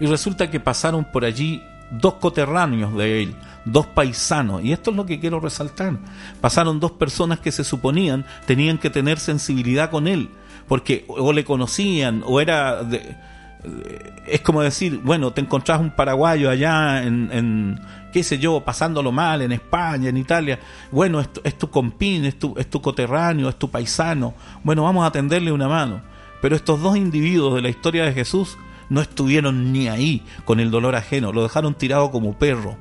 y 0.00 0.06
resulta 0.06 0.50
que 0.50 0.60
pasaron 0.60 1.04
por 1.04 1.24
allí 1.24 1.62
dos 1.90 2.14
coterráneos 2.14 2.94
de 2.96 3.22
él, 3.22 3.34
dos 3.64 3.86
paisanos. 3.86 4.62
Y 4.62 4.72
esto 4.72 4.90
es 4.90 4.96
lo 4.96 5.06
que 5.06 5.20
quiero 5.20 5.40
resaltar. 5.40 5.98
Pasaron 6.40 6.80
dos 6.80 6.92
personas 6.92 7.40
que 7.40 7.52
se 7.52 7.64
suponían 7.64 8.24
tenían 8.46 8.78
que 8.78 8.90
tener 8.90 9.18
sensibilidad 9.18 9.90
con 9.90 10.08
él, 10.08 10.30
porque 10.68 11.04
o 11.08 11.32
le 11.32 11.44
conocían 11.44 12.22
o 12.26 12.40
era... 12.40 12.82
De, 12.82 13.16
es 14.26 14.42
como 14.42 14.60
decir, 14.60 15.00
bueno, 15.02 15.32
te 15.32 15.40
encontrás 15.40 15.80
un 15.80 15.90
paraguayo 15.90 16.50
allá 16.50 17.02
en, 17.02 17.30
en, 17.32 17.80
qué 18.12 18.22
sé 18.22 18.38
yo, 18.38 18.60
pasándolo 18.60 19.10
mal 19.10 19.40
en 19.40 19.52
España, 19.52 20.10
en 20.10 20.18
Italia. 20.18 20.58
Bueno, 20.90 21.18
es 21.20 21.32
tu, 21.32 21.40
es 21.44 21.56
tu 21.56 21.70
compín, 21.70 22.26
es 22.26 22.38
tu, 22.38 22.54
es 22.58 22.68
tu 22.68 22.82
coterráneo, 22.82 23.48
es 23.48 23.56
tu 23.56 23.70
paisano. 23.70 24.34
Bueno, 24.62 24.82
vamos 24.82 25.06
a 25.06 25.10
tenderle 25.10 25.50
una 25.50 25.68
mano. 25.68 26.02
Pero 26.42 26.56
estos 26.56 26.82
dos 26.82 26.96
individuos 26.96 27.54
de 27.54 27.62
la 27.62 27.70
historia 27.70 28.04
de 28.04 28.12
Jesús 28.12 28.58
no 28.94 29.00
estuvieron 29.00 29.72
ni 29.72 29.88
ahí 29.88 30.22
con 30.44 30.60
el 30.60 30.70
dolor 30.70 30.94
ajeno, 30.94 31.32
lo 31.32 31.42
dejaron 31.42 31.74
tirado 31.74 32.10
como 32.10 32.38
perro. 32.38 32.76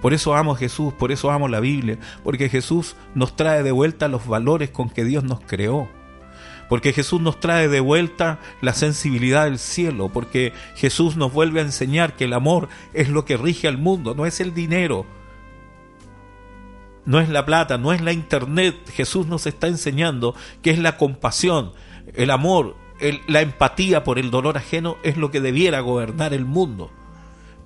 Por 0.00 0.14
eso 0.14 0.36
amo 0.36 0.52
a 0.52 0.56
Jesús, 0.56 0.92
por 0.92 1.10
eso 1.10 1.30
amo 1.30 1.48
la 1.48 1.58
Biblia, 1.58 1.98
porque 2.22 2.48
Jesús 2.48 2.94
nos 3.14 3.34
trae 3.34 3.62
de 3.62 3.72
vuelta 3.72 4.06
los 4.06 4.26
valores 4.26 4.70
con 4.70 4.90
que 4.90 5.04
Dios 5.04 5.24
nos 5.24 5.40
creó. 5.40 5.88
Porque 6.68 6.92
Jesús 6.92 7.20
nos 7.20 7.40
trae 7.40 7.66
de 7.68 7.80
vuelta 7.80 8.38
la 8.60 8.74
sensibilidad 8.74 9.44
del 9.44 9.58
cielo, 9.58 10.10
porque 10.12 10.52
Jesús 10.76 11.16
nos 11.16 11.32
vuelve 11.32 11.60
a 11.60 11.64
enseñar 11.64 12.14
que 12.14 12.24
el 12.24 12.34
amor 12.34 12.68
es 12.92 13.08
lo 13.08 13.24
que 13.24 13.38
rige 13.38 13.66
al 13.68 13.78
mundo, 13.78 14.14
no 14.14 14.26
es 14.26 14.38
el 14.40 14.52
dinero, 14.52 15.06
no 17.06 17.20
es 17.20 17.30
la 17.30 17.46
plata, 17.46 17.78
no 17.78 17.94
es 17.94 18.02
la 18.02 18.12
internet. 18.12 18.76
Jesús 18.92 19.26
nos 19.26 19.46
está 19.46 19.66
enseñando 19.66 20.34
que 20.60 20.70
es 20.70 20.78
la 20.78 20.98
compasión, 20.98 21.72
el 22.14 22.30
amor, 22.30 22.76
la 23.26 23.40
empatía 23.40 24.04
por 24.04 24.18
el 24.18 24.30
dolor 24.30 24.56
ajeno 24.56 24.96
es 25.02 25.16
lo 25.16 25.30
que 25.30 25.40
debiera 25.40 25.80
gobernar 25.80 26.34
el 26.34 26.44
mundo. 26.44 26.90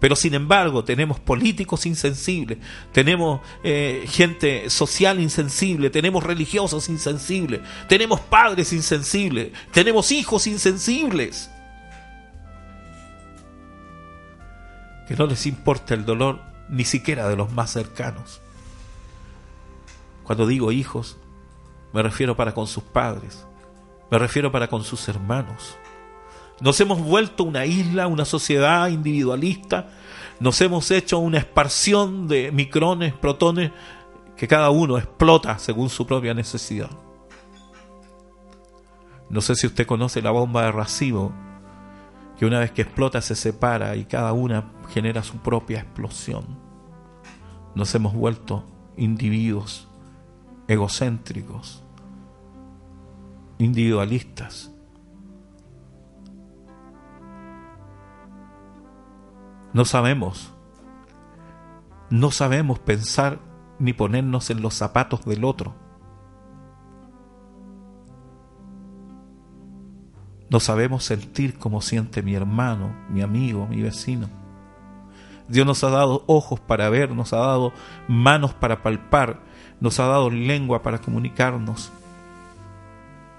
Pero 0.02 0.16
sin 0.16 0.34
embargo 0.34 0.82
tenemos 0.82 1.20
políticos 1.20 1.86
insensibles, 1.86 2.58
tenemos 2.90 3.40
eh, 3.62 4.04
gente 4.08 4.68
social 4.68 5.20
insensible, 5.20 5.90
tenemos 5.90 6.24
religiosos 6.24 6.88
insensibles, 6.88 7.60
tenemos 7.88 8.18
padres 8.18 8.72
insensibles, 8.72 9.52
tenemos 9.70 10.10
hijos 10.10 10.48
insensibles. 10.48 11.48
Que 15.06 15.14
no 15.14 15.26
les 15.26 15.46
importa 15.46 15.94
el 15.94 16.04
dolor 16.04 16.40
ni 16.68 16.84
siquiera 16.84 17.28
de 17.28 17.36
los 17.36 17.52
más 17.52 17.70
cercanos. 17.70 18.40
Cuando 20.24 20.48
digo 20.48 20.72
hijos, 20.72 21.16
me 21.92 22.02
refiero 22.02 22.36
para 22.36 22.54
con 22.54 22.66
sus 22.66 22.82
padres, 22.82 23.46
me 24.12 24.18
refiero 24.18 24.52
para 24.52 24.68
con 24.68 24.84
sus 24.84 25.08
hermanos. 25.08 25.78
Nos 26.60 26.78
hemos 26.82 27.00
vuelto 27.00 27.44
una 27.44 27.64
isla, 27.64 28.08
una 28.08 28.26
sociedad 28.26 28.88
individualista, 28.88 29.88
nos 30.38 30.60
hemos 30.60 30.90
hecho 30.90 31.18
una 31.18 31.38
esparción 31.38 32.28
de 32.28 32.52
micrones, 32.52 33.14
protones, 33.14 33.72
que 34.36 34.46
cada 34.46 34.68
uno 34.68 34.98
explota 34.98 35.58
según 35.58 35.88
su 35.88 36.06
propia 36.06 36.34
necesidad. 36.34 36.90
No 39.30 39.40
sé 39.40 39.54
si 39.54 39.66
usted 39.66 39.86
conoce 39.86 40.20
la 40.20 40.30
bomba 40.30 40.64
de 40.64 40.72
racimo, 40.72 41.32
que 42.38 42.44
una 42.44 42.58
vez 42.58 42.70
que 42.70 42.82
explota 42.82 43.22
se 43.22 43.34
separa 43.34 43.96
y 43.96 44.04
cada 44.04 44.34
una 44.34 44.72
genera 44.90 45.22
su 45.22 45.38
propia 45.38 45.78
explosión. 45.78 46.44
Nos 47.74 47.94
hemos 47.94 48.12
vuelto 48.12 48.66
individuos 48.94 49.88
egocéntricos, 50.68 51.81
individualistas. 53.58 54.72
No 59.72 59.84
sabemos, 59.84 60.52
no 62.10 62.30
sabemos 62.30 62.78
pensar 62.78 63.38
ni 63.78 63.94
ponernos 63.94 64.50
en 64.50 64.60
los 64.60 64.74
zapatos 64.74 65.24
del 65.24 65.44
otro. 65.44 65.74
No 70.50 70.60
sabemos 70.60 71.04
sentir 71.04 71.58
como 71.58 71.80
siente 71.80 72.22
mi 72.22 72.34
hermano, 72.34 72.94
mi 73.08 73.22
amigo, 73.22 73.66
mi 73.66 73.80
vecino. 73.80 74.28
Dios 75.48 75.66
nos 75.66 75.82
ha 75.82 75.90
dado 75.90 76.24
ojos 76.26 76.60
para 76.60 76.90
ver, 76.90 77.10
nos 77.10 77.32
ha 77.32 77.38
dado 77.38 77.72
manos 78.06 78.52
para 78.52 78.82
palpar, 78.82 79.40
nos 79.80 79.98
ha 79.98 80.06
dado 80.06 80.28
lengua 80.28 80.82
para 80.82 80.98
comunicarnos, 80.98 81.90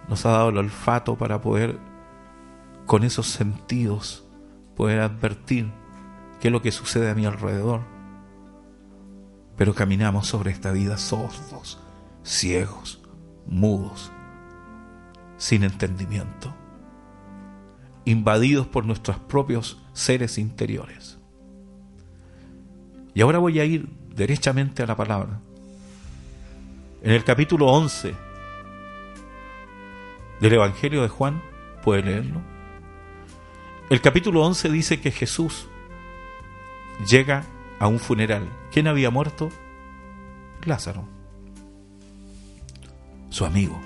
nos 0.08 0.26
ha 0.26 0.32
dado 0.32 0.50
el 0.50 0.58
olfato 0.58 1.18
para 1.18 1.42
poder, 1.42 1.80
con 2.86 3.04
esos 3.04 3.28
sentidos, 3.28 4.26
poder 4.76 5.00
advertir 5.02 5.72
qué 6.40 6.50
es 6.50 6.52
lo 6.52 6.62
que 6.62 6.72
sucede 6.72 7.10
a 7.10 7.16
mi 7.16 7.26
alrededor. 7.26 7.82
Pero 9.56 9.74
caminamos 9.74 10.28
sobre 10.28 10.52
esta 10.52 10.72
vida 10.72 10.98
sordos, 10.98 11.80
ciegos, 12.24 13.02
mudos, 13.46 14.12
sin 15.38 15.64
entendimiento, 15.64 16.54
invadidos 18.06 18.68
por 18.68 18.86
nuestros 18.86 19.20
propios 19.20 19.82
seres 19.94 20.38
interiores. 20.38 21.18
Y 23.14 23.22
ahora 23.22 23.38
voy 23.38 23.60
a 23.60 23.66
ir 23.66 23.88
derechamente 24.16 24.82
a 24.84 24.88
la 24.88 24.96
palabra. 24.96 25.40
En 27.04 27.12
el 27.12 27.24
capítulo 27.24 27.68
11 27.68 28.33
del 30.44 30.54
Evangelio 30.56 31.02
de 31.04 31.08
Juan, 31.08 31.42
puede 31.84 32.04
leerlo. 32.04 32.42
El 33.90 34.02
capítulo 34.02 34.46
11 34.46 34.70
dice 34.72 35.00
que 35.00 35.10
Jesús 35.10 35.70
llega 37.08 37.46
a 37.80 37.88
un 37.88 37.98
funeral. 37.98 38.50
¿Quién 38.70 38.88
había 38.90 39.10
muerto? 39.10 39.50
Lázaro, 40.66 41.08
su 43.30 43.46
amigo. 43.46 43.80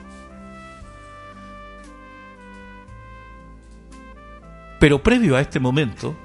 Pero 4.80 5.04
previo 5.04 5.36
a 5.36 5.42
este 5.42 5.60
momento, 5.60 6.16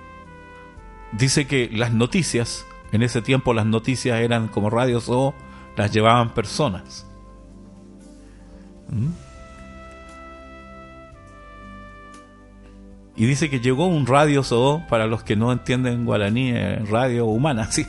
dice 1.12 1.46
que 1.46 1.68
las 1.70 1.92
noticias, 1.92 2.66
en 2.90 3.02
ese 3.02 3.20
tiempo 3.20 3.52
las 3.52 3.66
noticias 3.66 4.18
eran 4.18 4.48
como 4.48 4.70
radios 4.70 5.10
o 5.10 5.34
las 5.76 5.92
llevaban 5.92 6.32
personas. 6.32 7.06
¿Mm? 8.88 9.31
Y 13.14 13.26
dice 13.26 13.50
que 13.50 13.60
llegó 13.60 13.86
un 13.86 14.06
radio 14.06 14.42
so, 14.42 14.82
para 14.88 15.06
los 15.06 15.22
que 15.22 15.36
no 15.36 15.52
entienden 15.52 16.04
guaraní, 16.04 16.50
eh, 16.50 16.78
radio 16.90 17.26
humana, 17.26 17.66
¿sí? 17.70 17.86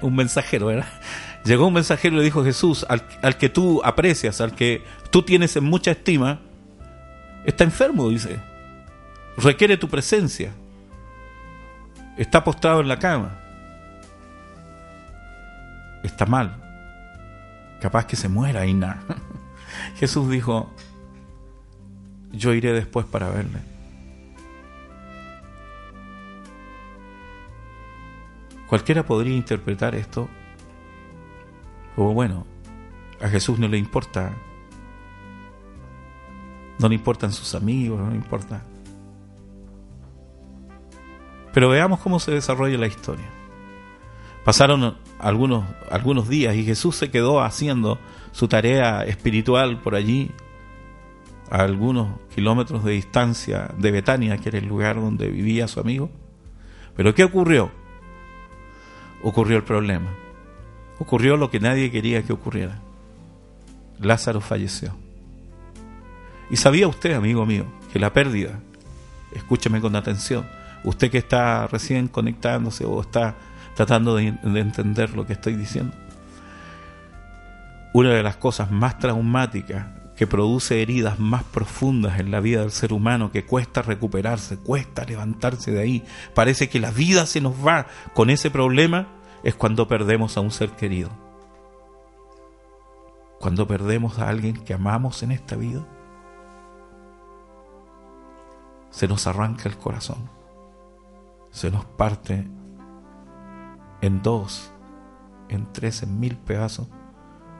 un 0.00 0.16
mensajero, 0.16 0.66
¿verdad? 0.66 0.86
Llegó 1.44 1.66
un 1.66 1.74
mensajero 1.74 2.14
y 2.14 2.18
le 2.18 2.24
dijo 2.24 2.44
Jesús, 2.44 2.86
al, 2.88 3.02
al, 3.20 3.36
que 3.36 3.48
tú 3.48 3.82
aprecias, 3.84 4.40
al 4.40 4.54
que 4.54 4.82
tú 5.10 5.22
tienes 5.22 5.54
en 5.56 5.64
mucha 5.64 5.90
estima, 5.90 6.40
está 7.44 7.64
enfermo, 7.64 8.08
dice. 8.08 8.38
Requiere 9.36 9.76
tu 9.76 9.88
presencia. 9.88 10.52
Está 12.16 12.44
postrado 12.44 12.80
en 12.80 12.88
la 12.88 12.98
cama. 12.98 13.38
Está 16.04 16.26
mal 16.26 16.62
capaz 17.82 18.06
que 18.06 18.14
se 18.14 18.28
muera 18.28 18.64
nada. 18.64 19.02
Jesús 19.96 20.30
dijo, 20.30 20.72
yo 22.30 22.54
iré 22.54 22.72
después 22.72 23.04
para 23.04 23.28
verle. 23.28 23.58
Cualquiera 28.72 29.04
podría 29.04 29.36
interpretar 29.36 29.94
esto 29.94 30.30
como, 31.94 32.14
bueno, 32.14 32.46
a 33.20 33.28
Jesús 33.28 33.58
no 33.58 33.68
le 33.68 33.76
importa, 33.76 34.34
no 36.78 36.88
le 36.88 36.94
importan 36.94 37.32
sus 37.32 37.54
amigos, 37.54 38.00
no 38.00 38.08
le 38.08 38.16
importa. 38.16 38.64
Pero 41.52 41.68
veamos 41.68 42.00
cómo 42.00 42.18
se 42.18 42.30
desarrolla 42.30 42.78
la 42.78 42.86
historia. 42.86 43.26
Pasaron 44.42 44.96
algunos, 45.18 45.66
algunos 45.90 46.30
días 46.30 46.54
y 46.54 46.64
Jesús 46.64 46.96
se 46.96 47.10
quedó 47.10 47.42
haciendo 47.42 47.98
su 48.30 48.48
tarea 48.48 49.04
espiritual 49.04 49.82
por 49.82 49.94
allí, 49.94 50.30
a 51.50 51.58
algunos 51.58 52.18
kilómetros 52.34 52.84
de 52.84 52.92
distancia 52.92 53.68
de 53.76 53.90
Betania, 53.90 54.38
que 54.38 54.48
era 54.48 54.56
el 54.56 54.66
lugar 54.66 54.96
donde 54.96 55.28
vivía 55.28 55.68
su 55.68 55.78
amigo. 55.78 56.08
Pero 56.96 57.14
¿qué 57.14 57.24
ocurrió? 57.24 57.81
Ocurrió 59.22 59.56
el 59.56 59.64
problema. 59.64 60.10
Ocurrió 60.98 61.36
lo 61.36 61.50
que 61.50 61.60
nadie 61.60 61.90
quería 61.90 62.22
que 62.22 62.32
ocurriera. 62.32 62.80
Lázaro 64.00 64.40
falleció. 64.40 64.94
Y 66.50 66.56
sabía 66.56 66.88
usted, 66.88 67.14
amigo 67.14 67.46
mío, 67.46 67.66
que 67.92 67.98
la 67.98 68.12
pérdida, 68.12 68.60
escúcheme 69.32 69.80
con 69.80 69.96
atención, 69.96 70.46
usted 70.84 71.10
que 71.10 71.18
está 71.18 71.66
recién 71.66 72.08
conectándose 72.08 72.84
o 72.84 73.00
está 73.00 73.36
tratando 73.74 74.16
de, 74.16 74.32
de 74.42 74.60
entender 74.60 75.16
lo 75.16 75.26
que 75.26 75.32
estoy 75.32 75.54
diciendo. 75.54 75.94
Una 77.94 78.10
de 78.10 78.22
las 78.22 78.36
cosas 78.36 78.70
más 78.70 78.98
traumáticas 78.98 79.86
que 80.22 80.26
produce 80.28 80.80
heridas 80.80 81.18
más 81.18 81.42
profundas 81.42 82.20
en 82.20 82.30
la 82.30 82.38
vida 82.38 82.60
del 82.60 82.70
ser 82.70 82.92
humano, 82.92 83.32
que 83.32 83.44
cuesta 83.44 83.82
recuperarse, 83.82 84.56
cuesta 84.56 85.02
levantarse 85.02 85.72
de 85.72 85.80
ahí. 85.80 86.04
Parece 86.32 86.68
que 86.68 86.78
la 86.78 86.92
vida 86.92 87.26
se 87.26 87.40
nos 87.40 87.54
va 87.54 87.88
con 88.14 88.30
ese 88.30 88.48
problema, 88.48 89.08
es 89.42 89.56
cuando 89.56 89.88
perdemos 89.88 90.36
a 90.36 90.40
un 90.40 90.52
ser 90.52 90.70
querido. 90.76 91.10
Cuando 93.40 93.66
perdemos 93.66 94.20
a 94.20 94.28
alguien 94.28 94.62
que 94.62 94.74
amamos 94.74 95.24
en 95.24 95.32
esta 95.32 95.56
vida, 95.56 95.84
se 98.90 99.08
nos 99.08 99.26
arranca 99.26 99.68
el 99.68 99.76
corazón, 99.76 100.30
se 101.50 101.68
nos 101.72 101.84
parte 101.84 102.46
en 104.00 104.22
dos, 104.22 104.70
en 105.48 105.72
tres, 105.72 106.04
en 106.04 106.20
mil 106.20 106.36
pedazos 106.36 106.86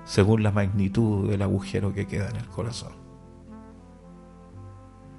según 0.05 0.43
la 0.43 0.51
magnitud 0.51 1.29
del 1.29 1.43
agujero 1.43 1.93
que 1.93 2.07
queda 2.07 2.29
en 2.31 2.37
el 2.37 2.49
corazón. 2.49 2.93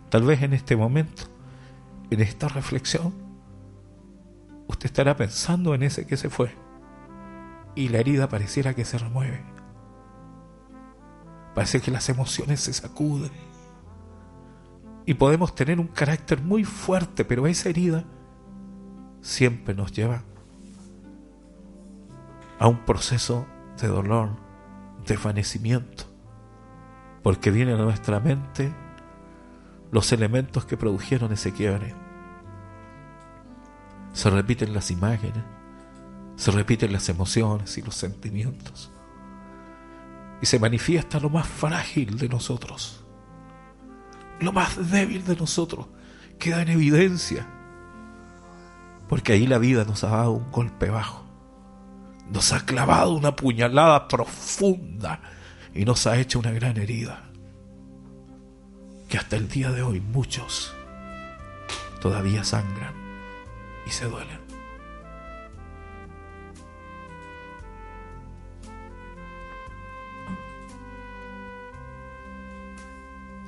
Tal 0.09 0.23
vez 0.23 0.41
en 0.43 0.53
este 0.53 0.75
momento, 0.75 1.23
en 2.09 2.21
esta 2.21 2.47
reflexión, 2.47 3.13
usted 4.67 4.85
estará 4.85 5.15
pensando 5.15 5.73
en 5.73 5.83
ese 5.83 6.05
que 6.05 6.17
se 6.17 6.29
fue 6.29 6.51
y 7.75 7.89
la 7.89 7.99
herida 7.99 8.29
pareciera 8.29 8.73
que 8.73 8.85
se 8.85 8.97
remueve. 8.97 9.43
Parece 11.55 11.81
que 11.81 11.91
las 11.91 12.09
emociones 12.09 12.61
se 12.61 12.73
sacuden 12.73 13.31
y 15.05 15.15
podemos 15.15 15.53
tener 15.55 15.79
un 15.79 15.87
carácter 15.87 16.41
muy 16.41 16.63
fuerte, 16.63 17.25
pero 17.25 17.47
esa 17.47 17.69
herida 17.69 18.05
siempre 19.21 19.73
nos 19.73 19.91
lleva 19.91 20.23
a 22.59 22.67
un 22.67 22.85
proceso 22.85 23.45
de 23.81 23.87
dolor, 23.87 24.29
desvanecimiento, 25.05 26.05
porque 27.21 27.51
vienen 27.51 27.79
a 27.79 27.83
nuestra 27.83 28.19
mente 28.19 28.73
los 29.91 30.11
elementos 30.11 30.65
que 30.65 30.77
produjeron 30.77 31.31
ese 31.31 31.53
quiebre. 31.53 31.93
Se 34.13 34.29
repiten 34.29 34.73
las 34.73 34.91
imágenes, 34.91 35.43
se 36.35 36.51
repiten 36.51 36.91
las 36.91 37.09
emociones 37.09 37.77
y 37.77 37.81
los 37.81 37.95
sentimientos, 37.95 38.91
y 40.41 40.45
se 40.45 40.59
manifiesta 40.59 41.19
lo 41.19 41.29
más 41.29 41.47
frágil 41.47 42.17
de 42.17 42.29
nosotros, 42.29 43.05
lo 44.39 44.51
más 44.51 44.91
débil 44.91 45.25
de 45.25 45.35
nosotros, 45.35 45.87
queda 46.39 46.61
en 46.61 46.69
evidencia, 46.69 47.47
porque 49.07 49.33
ahí 49.33 49.47
la 49.47 49.57
vida 49.57 49.85
nos 49.85 50.03
ha 50.03 50.09
dado 50.09 50.31
un 50.31 50.51
golpe 50.51 50.89
bajo 50.89 51.22
nos 52.33 52.51
ha 52.51 52.65
clavado 52.65 53.13
una 53.13 53.35
puñalada 53.35 54.07
profunda 54.07 55.19
y 55.75 55.85
nos 55.85 56.07
ha 56.07 56.17
hecho 56.17 56.39
una 56.39 56.51
gran 56.51 56.77
herida. 56.77 57.29
Que 59.07 59.19
hasta 59.19 59.35
el 59.35 59.47
día 59.47 59.71
de 59.71 59.83
hoy 59.83 60.01
muchos 60.01 60.73
todavía 62.01 62.43
sangran 62.43 62.95
y 63.85 63.91
se 63.91 64.05
duelen. 64.05 64.41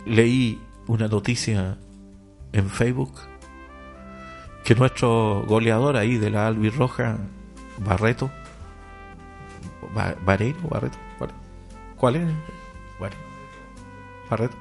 Leí 0.06 0.62
una 0.86 1.08
noticia 1.08 1.80
en 2.54 2.70
Facebook 2.70 3.20
que 4.64 4.76
nuestro 4.76 5.44
goleador 5.48 5.98
ahí 5.98 6.18
de 6.18 6.30
la 6.30 6.46
Albirroja, 6.46 7.18
Barreto, 7.80 8.30
Barreto, 9.96 10.68
Barreto, 10.68 10.98
¿cuál 11.96 12.18
es? 12.18 12.28
Barreto. 14.30 14.56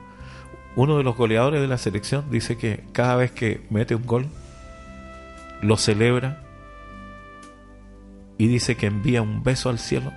Uno 0.77 0.97
de 0.97 1.05
los 1.05 1.17
goleadores 1.17 1.61
de 1.61 1.67
la 1.67 1.79
selección 1.79 2.31
dice 2.31 2.57
que 2.57 2.85
cada 2.93 3.17
vez 3.17 3.33
que 3.33 3.67
mete 3.71 3.95
un 3.95 4.07
gol, 4.07 4.27
lo 5.61 5.77
celebra 5.77 6.41
y 8.39 8.49
dice 8.49 8.77
que 8.77 8.87
envía 8.87 9.23
un 9.23 9.43
beso 9.43 9.71
al 9.71 9.79
cielo 9.79 10.13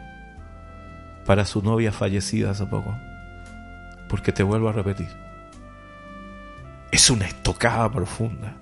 para 1.26 1.46
su 1.46 1.62
novia 1.62 1.92
fallecida 1.92 2.52
hace 2.52 2.66
poco. 2.66 2.96
Porque 4.10 4.32
te 4.32 4.44
vuelvo 4.44 4.70
a 4.70 4.74
repetir, 4.74 5.10
es 6.92 7.10
una 7.10 7.26
estocada 7.26 7.92
profunda. 7.92 8.56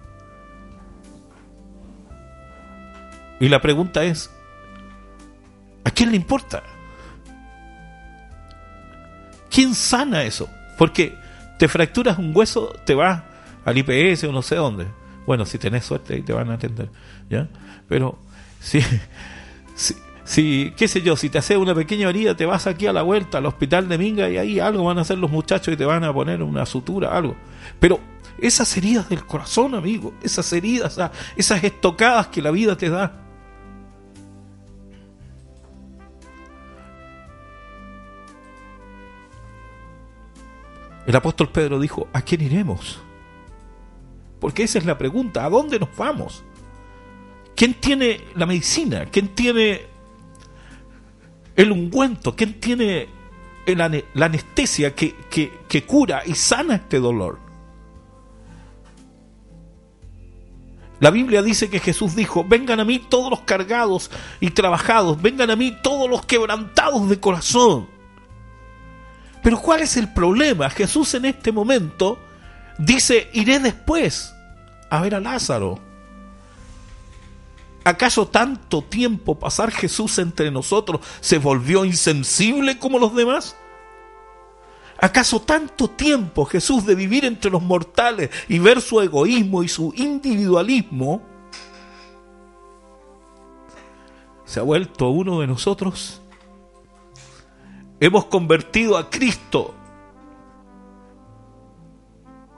Y 3.40 3.50
la 3.50 3.62
pregunta 3.62 4.04
es, 4.04 4.30
¿A 4.30 4.35
quién 5.96 6.12
le 6.12 6.18
importa? 6.18 6.62
¿Quién 9.50 9.74
sana 9.74 10.24
eso? 10.24 10.50
Porque 10.78 11.18
te 11.58 11.68
fracturas 11.68 12.18
un 12.18 12.32
hueso, 12.36 12.76
te 12.86 12.94
vas 12.94 13.24
al 13.64 13.78
IPS 13.78 14.26
o 14.26 14.32
no 14.32 14.42
sé 14.42 14.56
dónde. 14.56 14.86
Bueno, 15.26 15.46
si 15.46 15.58
tenés 15.58 15.86
suerte, 15.86 16.16
ahí 16.16 16.22
te 16.22 16.34
van 16.34 16.52
a 16.52 16.56
atender. 16.56 16.90
¿ya? 17.30 17.48
Pero 17.88 18.20
si, 18.60 18.82
si, 20.26 20.74
qué 20.76 20.88
sé 20.88 21.02
yo, 21.02 21.16
si 21.16 21.30
te 21.30 21.38
hace 21.38 21.58
una 21.58 21.74
pequeña 21.74 22.10
herida, 22.10 22.36
te 22.36 22.46
vas 22.46 22.68
aquí 22.68 22.86
a 22.86 22.94
la 22.94 23.02
vuelta 23.02 23.38
al 23.38 23.46
hospital 23.46 23.88
de 23.88 23.98
Minga 23.98 24.30
y 24.30 24.38
ahí 24.38 24.60
algo 24.60 24.84
van 24.84 24.98
a 24.98 25.02
hacer 25.02 25.18
los 25.18 25.32
muchachos 25.32 25.74
y 25.74 25.78
te 25.78 25.86
van 25.86 26.04
a 26.04 26.14
poner 26.14 26.44
una 26.44 26.66
sutura, 26.66 27.16
algo. 27.16 27.36
Pero 27.80 28.00
esas 28.38 28.76
heridas 28.78 29.10
del 29.10 29.26
corazón, 29.26 29.74
amigo, 29.74 30.14
esas 30.22 30.52
heridas, 30.52 31.00
esas 31.38 31.64
estocadas 31.64 32.28
que 32.28 32.42
la 32.42 32.52
vida 32.52 32.76
te 32.76 32.90
da, 32.90 33.25
El 41.06 41.16
apóstol 41.16 41.50
Pedro 41.50 41.80
dijo, 41.80 42.08
¿a 42.14 42.22
quién 42.22 42.42
iremos? 42.42 43.00
Porque 44.40 44.64
esa 44.64 44.80
es 44.80 44.86
la 44.86 44.98
pregunta, 44.98 45.46
¿a 45.46 45.50
dónde 45.50 45.80
nos 45.80 45.96
vamos? 45.96 46.44
¿Quién 47.56 47.76
tiene 47.76 48.22
la 48.36 48.46
medicina? 48.46 49.06
¿Quién 49.06 49.30
tiene 49.30 49.82
el 51.56 51.72
ungüento? 51.72 52.36
¿Quién 52.36 52.60
tiene 52.60 53.08
la 53.66 54.26
anestesia 54.26 54.94
que, 54.94 55.16
que 55.68 55.86
cura 55.86 56.24
y 56.26 56.34
sana 56.36 56.76
este 56.76 57.00
dolor? 57.00 57.40
La 61.00 61.12
Biblia 61.12 61.42
dice 61.42 61.70
que 61.70 61.80
Jesús 61.80 62.16
dijo, 62.16 62.44
vengan 62.44 62.80
a 62.80 62.86
mí 62.86 63.00
todos 63.00 63.30
los 63.30 63.42
cargados 63.42 64.10
y 64.40 64.52
trabajados, 64.52 65.22
vengan 65.22 65.52
a 65.52 65.56
mí 65.56 65.78
todos 65.84 66.10
los 66.10 66.26
quebrantados 66.26 67.10
de 67.10 67.20
corazón 67.20 67.95
pero 69.46 69.62
¿cuál 69.62 69.84
es 69.84 69.96
el 69.96 70.12
problema? 70.12 70.72
Jesús 70.72 71.14
en 71.14 71.26
este 71.26 71.52
momento 71.52 72.18
dice, 72.80 73.30
iré 73.32 73.60
después 73.60 74.34
a 74.90 75.00
ver 75.02 75.14
a 75.14 75.20
Lázaro. 75.20 75.78
¿Acaso 77.84 78.28
tanto 78.28 78.82
tiempo 78.82 79.38
pasar 79.38 79.70
Jesús 79.70 80.18
entre 80.18 80.50
nosotros 80.50 81.02
se 81.20 81.38
volvió 81.38 81.86
insensible 81.86 82.80
como 82.80 82.98
los 82.98 83.14
demás? 83.16 83.56
¿Acaso 85.00 85.40
tanto 85.40 85.92
tiempo 85.92 86.46
Jesús 86.46 86.84
de 86.84 86.96
vivir 86.96 87.24
entre 87.24 87.52
los 87.52 87.62
mortales 87.62 88.32
y 88.50 88.58
ver 88.58 88.82
su 88.82 89.00
egoísmo 89.00 89.62
y 89.62 89.68
su 89.68 89.94
individualismo 89.96 91.22
se 94.44 94.60
ha 94.60 94.64
vuelto 94.64 95.10
uno 95.10 95.40
de 95.40 95.46
nosotros? 95.46 96.20
Hemos 98.00 98.26
convertido 98.26 98.98
a 98.98 99.10
Cristo 99.10 99.74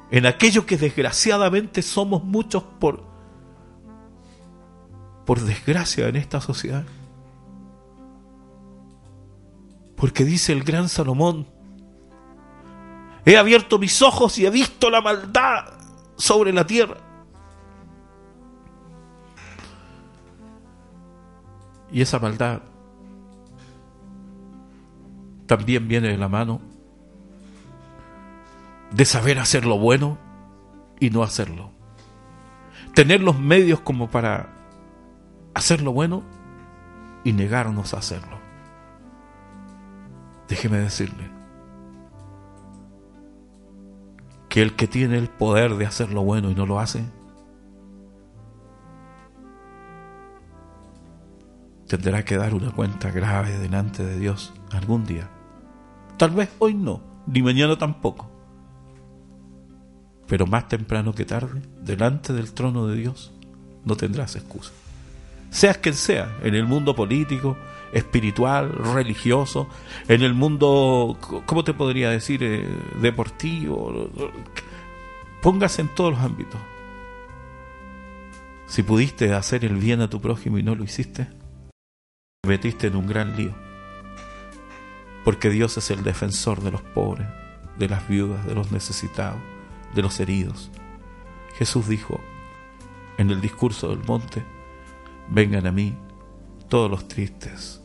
en 0.10 0.26
aquello 0.26 0.65
que 0.65 0.78
desgraciadamente 0.78 1.82
somos 1.82 2.23
muchos 2.23 2.63
por, 2.63 3.04
por 5.26 5.41
desgracia 5.41 6.08
en 6.08 6.15
esta 6.15 6.39
sociedad. 6.39 6.86
Porque 9.95 10.23
dice 10.23 10.54
el 10.54 10.63
gran 10.63 10.89
Salomón, 10.89 11.47
he 13.26 13.36
abierto 13.36 13.80
mis 13.80 14.02
ojos 14.02 14.38
y 14.38 14.45
he 14.45 14.50
visto 14.50 14.89
la 14.89 15.02
maldad 15.02 15.65
sobre 16.15 16.54
la 16.54 16.65
tierra. 16.65 16.97
Y 21.91 22.02
esa 22.02 22.19
maldad 22.19 22.62
también 25.48 25.88
viene 25.88 26.10
de 26.10 26.18
la 26.18 26.28
mano 26.28 26.62
de 28.92 29.06
saber 29.06 29.40
hacer 29.40 29.66
lo 29.66 29.78
bueno 29.78 30.18
y 31.00 31.10
no 31.10 31.24
hacerlo. 31.24 31.72
Tener 32.94 33.22
los 33.22 33.40
medios 33.40 33.80
como 33.80 34.10
para 34.10 34.50
hacer 35.54 35.82
lo 35.82 35.92
bueno 35.92 36.24
y 37.24 37.34
negarnos 37.34 37.94
a 37.94 37.98
hacerlo. 37.98 38.38
Déjeme 40.48 40.78
decirle 40.78 41.30
que 44.50 44.62
el 44.62 44.76
que 44.76 44.88
tiene 44.88 45.18
el 45.18 45.30
poder 45.30 45.76
de 45.76 45.86
hacer 45.86 46.12
lo 46.12 46.24
bueno 46.24 46.50
y 46.50 46.56
no 46.56 46.66
lo 46.66 46.80
hace, 46.80 47.04
tendrá 51.88 52.24
que 52.24 52.38
dar 52.38 52.54
una 52.54 52.72
cuenta 52.72 53.12
grave 53.12 53.58
delante 53.58 54.04
de 54.04 54.18
Dios 54.18 54.54
algún 54.72 55.06
día. 55.06 55.30
Tal 56.17 56.32
vez 56.32 56.49
hoy 56.60 56.73
no, 56.73 57.01
ni 57.27 57.41
mañana 57.41 57.77
tampoco. 57.77 58.30
Pero 60.27 60.47
más 60.47 60.67
temprano 60.67 61.13
que 61.13 61.25
tarde, 61.25 61.62
delante 61.82 62.34
del 62.34 62.53
trono 62.53 62.88
de 62.88 62.97
Dios, 62.97 63.32
no 63.86 63.95
tendrás 63.95 64.36
excusa. 64.36 64.71
Seas 65.49 65.77
quien 65.77 65.95
sea, 65.95 66.38
en 66.43 66.56
el 66.56 66.65
mundo 66.65 66.95
político, 66.95 67.56
espiritual, 67.93 68.73
religioso, 68.73 69.67
en 70.08 70.23
el 70.23 70.34
mundo, 70.34 71.17
¿cómo 71.45 71.63
te 71.63 71.73
podría 71.73 72.10
decir? 72.10 72.43
Eh, 72.43 72.67
deportivo. 73.01 74.10
Póngase 75.41 75.84
en 75.84 75.89
todos 75.89 76.13
los 76.13 76.21
ámbitos. 76.21 76.60
Si 78.65 78.84
pudiste 78.84 79.34
hacer 79.34 79.63
el 79.63 79.75
bien 79.75 80.01
a 80.01 80.10
tu 80.10 80.19
prójimo 80.19 80.58
y 80.58 80.63
no 80.63 80.75
lo 80.75 80.84
hiciste, 80.84 81.30
te 82.41 82.49
metiste 82.49 82.88
en 82.88 82.97
un 82.97 83.08
gran 83.08 83.38
lío. 83.38 83.66
Porque 85.28 85.50
Dios 85.50 85.76
es 85.76 85.92
el 85.92 86.06
defensor 86.06 86.62
de 86.62 86.72
los 86.72 86.82
pobres, 86.82 87.28
de 87.78 87.90
las 87.90 88.08
viudas, 88.08 88.46
de 88.46 88.56
los 88.56 88.72
necesitados, 88.72 89.42
de 89.94 90.02
los 90.02 90.22
heridos. 90.22 90.72
Jesús 91.58 91.90
dijo 91.90 92.22
en 93.18 93.30
el 93.30 93.42
discurso 93.42 93.90
del 93.90 94.00
monte, 94.08 94.46
vengan 95.28 95.68
a 95.68 95.74
mí 95.74 95.98
todos 96.70 96.90
los 96.90 97.10
tristes, 97.10 97.82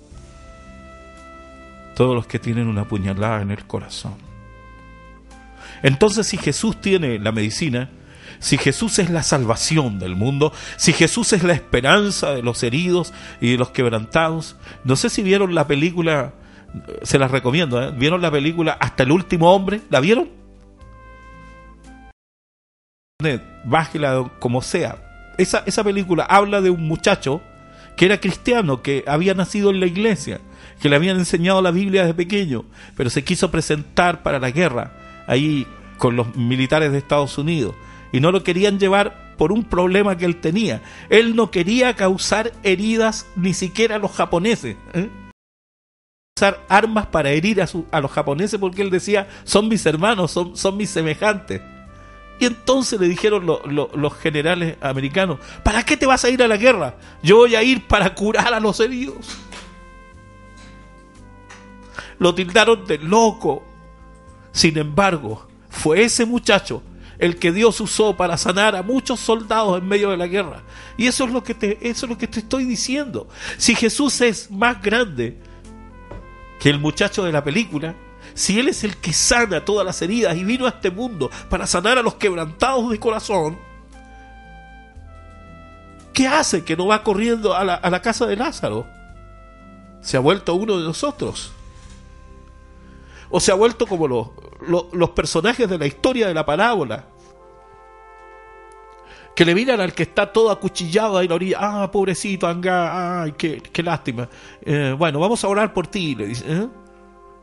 todos 1.97 2.15
los 2.15 2.29
que 2.29 2.39
tienen 2.39 2.69
una 2.69 2.87
puñalada 2.87 3.43
en 3.43 3.51
el 3.51 3.67
corazón. 3.67 4.15
Entonces 5.83 6.29
si 6.29 6.37
Jesús 6.37 6.81
tiene 6.81 7.19
la 7.19 7.33
medicina, 7.33 7.91
si 8.39 8.57
Jesús 8.57 9.01
es 9.01 9.11
la 9.11 9.25
salvación 9.25 9.99
del 9.99 10.15
mundo, 10.15 10.53
si 10.77 10.93
Jesús 10.93 11.33
es 11.33 11.43
la 11.43 11.55
esperanza 11.55 12.31
de 12.31 12.45
los 12.45 12.63
heridos 12.63 13.13
y 13.41 13.51
de 13.51 13.59
los 13.59 13.71
quebrantados, 13.71 14.55
no 14.85 14.95
sé 14.95 15.11
si 15.11 15.25
vieron 15.25 15.57
la 15.57 15.67
película, 15.67 16.35
se 17.03 17.19
las 17.19 17.31
recomiendo, 17.31 17.83
¿eh? 17.83 17.93
¿vieron 17.97 18.23
la 18.23 18.31
película 18.31 18.73
Hasta 18.73 19.03
el 19.03 19.13
último 19.13 19.53
hombre? 19.53 19.81
¿La 19.91 20.01
vieron? 20.01 20.29
Bájela 23.65 24.33
como 24.39 24.63
sea. 24.63 25.35
Esa, 25.39 25.63
esa 25.67 25.85
película 25.85 26.25
habla 26.25 26.61
de 26.61 26.71
un 26.71 26.87
muchacho 26.89 27.41
que 27.97 28.07
era 28.07 28.21
cristiano, 28.21 28.83
que 28.83 29.05
había 29.07 29.35
nacido 29.35 29.71
en 29.71 29.81
la 29.81 29.87
iglesia, 29.87 30.41
que 30.81 30.89
le 30.89 30.97
habían 30.97 31.19
enseñado 31.19 31.63
la 31.63 31.71
Biblia 31.71 32.03
desde 32.03 32.15
pequeño, 32.15 32.65
pero 32.97 33.11
se 33.11 33.23
quiso 33.23 33.51
presentar 33.51 34.23
para 34.23 34.39
la 34.39 34.51
guerra 34.51 34.93
ahí 35.27 35.67
con 35.99 36.17
los 36.17 36.35
militares 36.37 36.91
de 36.91 36.99
Estados 36.99 37.39
Unidos 37.39 37.75
y 38.13 38.21
no 38.21 38.33
lo 38.33 38.43
querían 38.43 38.79
llevar 38.79 39.35
por 39.37 39.53
un 39.53 39.65
problema 39.65 40.17
que 40.17 40.25
él 40.25 40.37
tenía. 40.37 40.83
Él 41.09 41.35
no 41.35 41.51
quería 41.51 41.95
causar 41.95 42.53
heridas 42.63 43.27
ni 43.37 43.55
siquiera 43.55 43.97
a 43.97 43.99
los 43.99 44.13
japoneses. 44.13 44.77
¿eh? 44.95 45.09
Usar 46.35 46.65
armas 46.71 47.07
para 47.07 47.31
herir 47.31 47.61
a, 47.61 48.01
los 48.01 48.11
japoneses 48.11 48.59
porque 48.59 48.81
él 48.81 48.89
decía, 48.89 49.29
son 49.45 49.69
mis 49.69 49.85
hermanos, 49.85 50.31
son, 50.31 50.57
son 50.57 50.79
mis 50.79 50.89
semejantes. 50.89 51.61
Y 52.41 52.47
entonces 52.47 52.99
le 52.99 53.07
dijeron 53.07 53.47
los 53.47 54.15
generales 54.17 54.77
americanos, 54.81 55.39
¿para 55.63 55.85
qué 55.85 55.97
te 55.97 56.07
vas 56.07 56.25
a 56.25 56.31
ir 56.31 56.43
a 56.43 56.49
la 56.49 56.57
guerra? 56.57 56.97
Yo 57.23 57.37
voy 57.37 57.55
a 57.55 57.63
ir 57.63 57.87
para 57.87 58.15
curar 58.15 58.55
a 58.55 58.61
los 58.61 58.81
heridos. 58.81 59.39
Lo 62.19 62.35
tildaron 62.35 62.87
de 62.87 62.97
loco. 62.97 63.63
Sin 64.53 64.79
embargo, 64.79 65.47
fue 65.69 66.03
ese 66.03 66.25
muchacho 66.25 66.83
el 67.19 67.39
que 67.39 67.53
Dios 67.53 67.79
usó 67.81 68.17
para 68.17 68.39
sanar 68.39 68.75
a 68.75 68.83
muchos 68.83 69.21
soldados 69.21 69.79
en 69.79 69.87
medio 69.87 70.11
de 70.11 70.17
la 70.17 70.27
guerra. 70.27 70.63
Y 70.97 71.07
eso 71.09 71.25
es 71.25 71.31
lo 71.31 71.45
que 71.45 71.79
eso 71.83 72.07
es 72.07 72.11
lo 72.11 72.17
que 72.17 72.27
te 72.27 72.41
estoy 72.41 72.65
diciendo. 72.65 73.29
Si 73.59 73.75
Jesús 73.75 74.21
es 74.23 74.51
más 74.51 74.83
grande 74.83 75.39
que 76.63 76.71
el 76.71 76.79
muchacho 76.79 77.25
de 77.25 77.33
la 77.33 77.43
película, 77.43 77.97
si 78.35 78.61
Él 78.61 78.69
es 78.69 78.85
el 78.85 78.97
que 78.97 79.13
sana 79.13 79.65
todas 79.65 79.85
las 79.85 80.01
heridas 80.01 80.37
y 80.37 80.45
vino 80.45 80.67
a 80.67 80.69
este 80.69 80.93
mundo 80.93 81.29
para 81.51 81.67
sanar 81.67 81.99
a 81.99 82.03
los 82.03 82.15
quebrantados 82.15 82.89
de 82.89 83.01
corazón, 83.01 83.59
¿qué 86.15 86.29
hace 86.29 86.63
que 86.63 86.77
no 86.77 86.87
va 86.87 87.03
corriendo 87.03 87.57
a 87.57 87.65
la, 87.65 87.75
a 87.75 87.91
la 87.91 88.01
casa 88.01 88.27
de 88.27 88.37
Lázaro? 88.37 88.87
Se 90.03 90.17
ha 90.17 90.21
vuelto 90.21 90.55
uno 90.55 90.79
de 90.79 90.85
nosotros. 90.85 91.51
O 93.29 93.41
se 93.41 93.51
ha 93.51 93.57
vuelto 93.57 93.89
como 93.89 94.07
los, 94.07 94.29
los, 94.61 94.85
los 94.93 95.11
personajes 95.11 95.69
de 95.69 95.79
la 95.79 95.87
historia 95.87 96.29
de 96.29 96.35
la 96.35 96.47
parábola 96.47 97.07
que 99.35 99.45
le 99.45 99.55
miran 99.55 99.81
al 99.81 99.95
que 99.95 100.03
está 100.03 100.33
todo 100.33 100.51
acuchillado 100.51 101.19
ahí 101.19 101.29
la 101.29 101.35
orilla, 101.35 101.59
ah, 101.61 101.91
pobrecito, 101.91 102.47
anga, 102.47 103.23
ay, 103.23 103.33
qué, 103.33 103.63
qué 103.63 103.83
lástima. 103.83 104.29
Eh, 104.63 104.95
bueno, 104.97 105.19
vamos 105.21 105.43
a 105.45 105.49
orar 105.49 105.73
por 105.73 105.87
ti, 105.87 106.15
le 106.15 106.27
dice. 106.27 106.45
¿eh? 106.47 106.69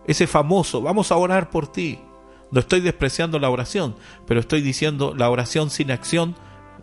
Ese 0.06 0.28
famoso, 0.28 0.82
vamos 0.82 1.12
a 1.12 1.16
orar 1.16 1.50
por 1.50 1.68
ti. 1.68 2.00
No 2.52 2.60
estoy 2.60 2.82
despreciando 2.82 3.40
la 3.40 3.50
oración, 3.50 3.96
pero 4.26 4.40
estoy 4.40 4.62
diciendo 4.62 5.14
la 5.16 5.30
oración 5.30 5.70
sin 5.70 5.92
acción 5.92 6.36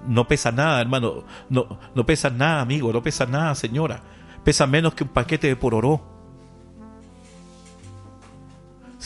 no 0.06 0.28
pesa 0.28 0.52
nada, 0.52 0.80
hermano. 0.80 1.24
No, 1.48 1.78
no 1.94 2.06
pesa 2.06 2.30
nada, 2.30 2.60
amigo, 2.60 2.92
no 2.92 3.02
pesa 3.02 3.26
nada, 3.26 3.54
señora. 3.54 4.02
Pesa 4.44 4.66
menos 4.66 4.94
que 4.94 5.04
un 5.04 5.10
paquete 5.10 5.48
de 5.48 5.56
pororó 5.56 6.15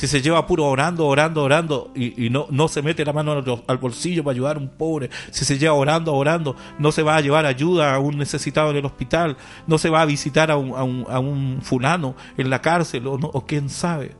si 0.00 0.06
se 0.06 0.22
lleva 0.22 0.46
puro 0.46 0.64
orando, 0.64 1.06
orando, 1.06 1.42
orando 1.42 1.90
y, 1.94 2.30
no, 2.30 2.46
no 2.48 2.68
se 2.68 2.80
mete 2.80 3.04
la 3.04 3.12
mano 3.12 3.32
al, 3.66 3.76
bolsillo 3.76 4.24
para 4.24 4.32
ayudar 4.32 4.56
a 4.56 4.58
un 4.58 4.70
pobre, 4.70 5.10
si 5.30 5.44
se 5.44 5.58
lleva 5.58 5.74
orando, 5.74 6.14
orando, 6.14 6.56
no 6.78 6.90
se 6.90 7.02
va 7.02 7.16
a 7.16 7.20
llevar 7.20 7.44
ayuda 7.44 7.94
a 7.94 7.98
un 7.98 8.16
necesitado 8.16 8.70
en 8.70 8.78
el 8.78 8.86
hospital, 8.86 9.36
no 9.66 9.76
se 9.76 9.90
va 9.90 10.00
a 10.00 10.06
visitar 10.06 10.50
a 10.50 10.56
un, 10.56 10.74
a 10.74 10.84
un, 10.84 11.04
a 11.06 11.18
un 11.18 11.58
fulano 11.60 12.14
en 12.38 12.48
la 12.48 12.62
cárcel 12.62 13.06
o, 13.06 13.44
quién 13.46 13.68
sabe. 13.68 14.16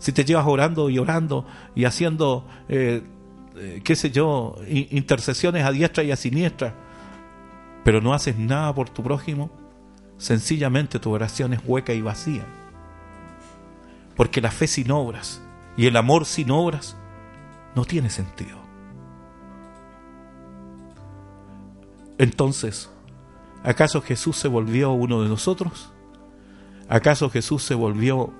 Si 0.00 0.10
te 0.10 0.24
llevas 0.24 0.46
orando 0.48 0.90
y 0.90 0.98
orando 0.98 1.46
y 1.76 1.84
haciendo, 1.84 2.44
eh, 2.68 3.04
eh, 3.56 3.80
qué 3.84 3.94
sé 3.94 4.10
yo, 4.10 4.56
intercesiones 4.66 5.64
a 5.64 5.70
diestra 5.70 6.02
y 6.02 6.10
a 6.10 6.16
siniestra, 6.16 6.74
pero 7.84 8.00
no 8.00 8.14
haces 8.14 8.36
nada 8.36 8.74
por 8.74 8.90
tu 8.90 9.04
prójimo, 9.04 9.48
sencillamente 10.16 10.98
tu 10.98 11.12
oración 11.12 11.52
es 11.52 11.60
hueca 11.64 11.92
y 11.92 12.02
vacía. 12.02 12.57
Porque 14.18 14.40
la 14.40 14.50
fe 14.50 14.66
sin 14.66 14.90
obras 14.90 15.40
y 15.76 15.86
el 15.86 15.96
amor 15.96 16.26
sin 16.26 16.50
obras 16.50 16.96
no 17.76 17.84
tiene 17.84 18.10
sentido. 18.10 18.58
Entonces, 22.18 22.90
¿acaso 23.62 24.02
Jesús 24.02 24.36
se 24.36 24.48
volvió 24.48 24.90
uno 24.90 25.22
de 25.22 25.28
nosotros? 25.28 25.92
¿Acaso 26.88 27.30
Jesús 27.30 27.62
se 27.62 27.76
volvió 27.76 28.32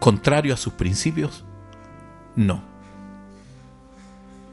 contrario 0.00 0.54
a 0.54 0.56
sus 0.56 0.72
principios? 0.72 1.44
No. 2.34 2.62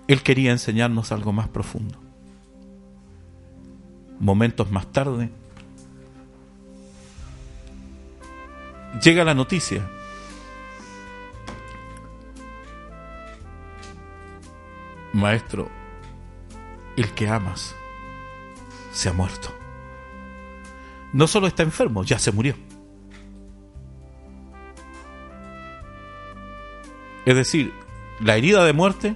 Él 0.07 0.21
quería 0.21 0.51
enseñarnos 0.51 1.11
algo 1.11 1.33
más 1.33 1.47
profundo. 1.47 1.97
Momentos 4.19 4.69
más 4.69 4.85
tarde, 4.91 5.31
llega 9.01 9.23
la 9.23 9.33
noticia. 9.33 9.87
Maestro, 15.13 15.69
el 16.97 17.13
que 17.13 17.27
amas 17.27 17.75
se 18.91 19.09
ha 19.09 19.13
muerto. 19.13 19.49
No 21.13 21.27
solo 21.27 21.47
está 21.47 21.63
enfermo, 21.63 22.03
ya 22.03 22.19
se 22.19 22.31
murió. 22.31 22.55
Es 27.25 27.35
decir, 27.35 27.73
la 28.19 28.35
herida 28.35 28.63
de 28.65 28.73
muerte 28.73 29.15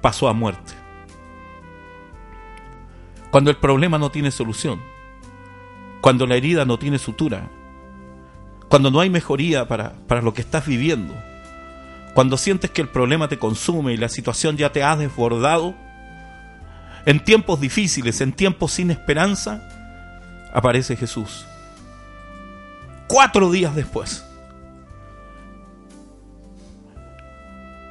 pasó 0.00 0.28
a 0.28 0.32
muerte. 0.32 0.72
Cuando 3.30 3.50
el 3.50 3.56
problema 3.56 3.98
no 3.98 4.10
tiene 4.10 4.30
solución, 4.30 4.80
cuando 6.00 6.26
la 6.26 6.36
herida 6.36 6.64
no 6.64 6.78
tiene 6.78 6.98
sutura, 6.98 7.50
cuando 8.68 8.90
no 8.90 9.00
hay 9.00 9.10
mejoría 9.10 9.68
para, 9.68 9.92
para 10.06 10.22
lo 10.22 10.34
que 10.34 10.42
estás 10.42 10.66
viviendo, 10.66 11.14
cuando 12.14 12.36
sientes 12.36 12.70
que 12.70 12.82
el 12.82 12.88
problema 12.88 13.28
te 13.28 13.38
consume 13.38 13.92
y 13.92 13.96
la 13.96 14.08
situación 14.08 14.56
ya 14.56 14.72
te 14.72 14.82
ha 14.82 14.96
desbordado, 14.96 15.74
en 17.04 17.20
tiempos 17.20 17.60
difíciles, 17.60 18.20
en 18.20 18.32
tiempos 18.32 18.72
sin 18.72 18.90
esperanza, 18.90 19.62
aparece 20.52 20.96
Jesús. 20.96 21.46
Cuatro 23.06 23.50
días 23.50 23.74
después. 23.76 24.24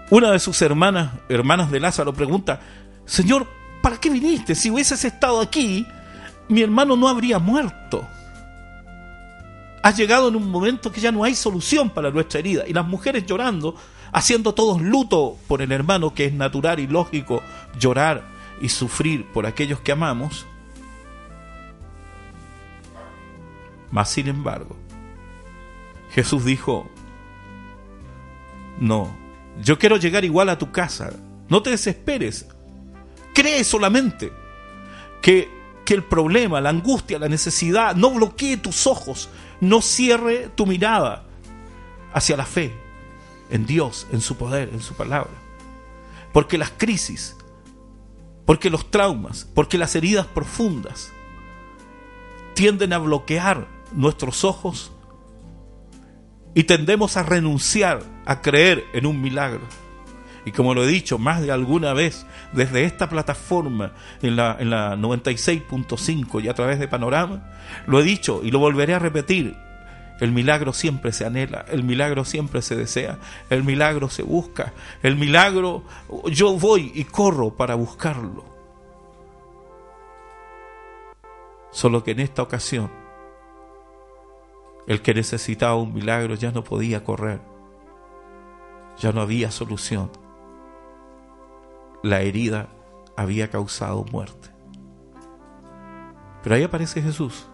Una 0.09 0.31
de 0.31 0.39
sus 0.39 0.61
hermanas, 0.61 1.13
hermanas 1.29 1.71
de 1.71 1.79
Lázaro, 1.79 2.13
pregunta, 2.13 2.59
Señor, 3.05 3.47
¿para 3.81 3.97
qué 3.97 4.09
viniste? 4.09 4.53
Si 4.53 4.69
hubieses 4.69 5.05
estado 5.05 5.39
aquí, 5.39 5.87
mi 6.49 6.61
hermano 6.61 6.95
no 6.95 7.07
habría 7.07 7.39
muerto. 7.39 8.07
Has 9.85 9.95
llegado 9.95 10.29
en 10.29 10.35
un 10.35 10.49
momento 10.49 10.91
que 10.91 10.99
ya 10.99 11.11
no 11.11 11.23
hay 11.23 11.35
solución 11.35 11.91
para 11.91 12.09
nuestra 12.09 12.39
herida. 12.39 12.63
Y 12.67 12.73
las 12.73 12.87
mujeres 12.87 13.23
llorando, 13.27 13.75
haciendo 14.11 14.55
todos 14.55 14.81
luto 14.81 15.37
por 15.47 15.61
el 15.61 15.71
hermano, 15.71 16.11
que 16.11 16.25
es 16.25 16.33
natural 16.33 16.79
y 16.79 16.87
lógico 16.87 17.43
llorar 17.77 18.27
y 18.59 18.69
sufrir 18.69 19.27
por 19.31 19.45
aquellos 19.45 19.79
que 19.81 19.91
amamos. 19.91 20.47
Mas 23.91 24.09
sin 24.09 24.27
embargo, 24.27 24.75
Jesús 26.09 26.43
dijo, 26.45 26.89
no, 28.79 29.15
yo 29.61 29.77
quiero 29.77 29.97
llegar 29.97 30.25
igual 30.25 30.49
a 30.49 30.57
tu 30.57 30.71
casa, 30.71 31.13
no 31.47 31.61
te 31.61 31.69
desesperes, 31.69 32.47
cree 33.35 33.63
solamente 33.63 34.33
que, 35.21 35.47
que 35.85 35.93
el 35.93 36.03
problema, 36.03 36.59
la 36.59 36.71
angustia, 36.71 37.19
la 37.19 37.29
necesidad 37.29 37.95
no 37.95 38.09
bloquee 38.09 38.57
tus 38.57 38.87
ojos, 38.87 39.29
no 39.61 39.81
cierre 39.81 40.49
tu 40.55 40.65
mirada 40.65 41.25
hacia 42.13 42.37
la 42.37 42.45
fe 42.45 42.73
en 43.49 43.65
Dios, 43.65 44.07
en 44.11 44.21
su 44.21 44.37
poder, 44.37 44.69
en 44.73 44.81
su 44.81 44.93
palabra. 44.95 45.33
Porque 46.33 46.57
las 46.57 46.71
crisis, 46.71 47.35
porque 48.45 48.69
los 48.69 48.91
traumas, 48.91 49.47
porque 49.53 49.77
las 49.77 49.95
heridas 49.95 50.25
profundas 50.25 51.11
tienden 52.53 52.93
a 52.93 52.97
bloquear 52.97 53.67
nuestros 53.91 54.43
ojos 54.43 54.91
y 56.53 56.63
tendemos 56.63 57.17
a 57.17 57.23
renunciar 57.23 58.03
a 58.25 58.41
creer 58.41 58.85
en 58.93 59.05
un 59.05 59.21
milagro. 59.21 59.61
Y 60.45 60.51
como 60.51 60.73
lo 60.73 60.83
he 60.83 60.87
dicho 60.87 61.17
más 61.17 61.41
de 61.41 61.51
alguna 61.51 61.93
vez 61.93 62.25
desde 62.53 62.83
esta 62.83 63.09
plataforma 63.09 63.93
en 64.21 64.35
la, 64.35 64.55
en 64.59 64.69
la 64.69 64.95
96.5 64.95 66.43
y 66.43 66.47
a 66.47 66.53
través 66.53 66.79
de 66.79 66.87
Panorama, 66.87 67.51
lo 67.87 67.99
he 67.99 68.03
dicho 68.03 68.41
y 68.43 68.51
lo 68.51 68.59
volveré 68.59 68.93
a 68.93 68.99
repetir. 68.99 69.57
El 70.19 70.31
milagro 70.31 70.71
siempre 70.71 71.11
se 71.11 71.25
anhela, 71.25 71.65
el 71.69 71.83
milagro 71.83 72.23
siempre 72.23 72.61
se 72.61 72.75
desea, 72.75 73.17
el 73.49 73.63
milagro 73.63 74.09
se 74.09 74.23
busca, 74.23 74.71
el 75.03 75.17
milagro 75.17 75.83
yo 76.31 76.53
voy 76.53 76.91
y 76.95 77.03
corro 77.03 77.55
para 77.55 77.75
buscarlo. 77.75 78.45
Solo 81.71 82.03
que 82.03 82.11
en 82.11 82.21
esta 82.21 82.41
ocasión 82.41 82.89
el 84.87 85.01
que 85.01 85.13
necesitaba 85.13 85.75
un 85.75 85.93
milagro 85.93 86.35
ya 86.35 86.51
no 86.51 86.63
podía 86.63 87.03
correr. 87.03 87.41
Ya 88.99 89.11
no 89.11 89.21
había 89.21 89.51
solución. 89.51 90.09
La 92.05 92.21
herida 92.21 92.69
había 93.17 93.49
causado 93.49 94.05
muerte. 94.11 94.49
Pero 96.43 96.53
ahí 96.53 96.61
aparece 96.61 97.01
Jesús 97.01 97.49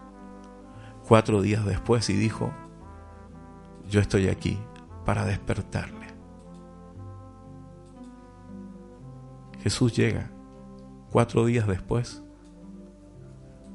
cuatro 1.08 1.42
días 1.42 1.66
después 1.66 2.10
y 2.10 2.18
dijo, 2.18 2.52
yo 3.88 4.02
estoy 4.02 4.28
aquí 4.28 4.60
para 5.06 5.24
despertarle. 5.24 6.08
Jesús 9.62 9.96
llega 9.96 10.30
cuatro 11.12 11.46
días 11.46 11.66
después 11.66 12.22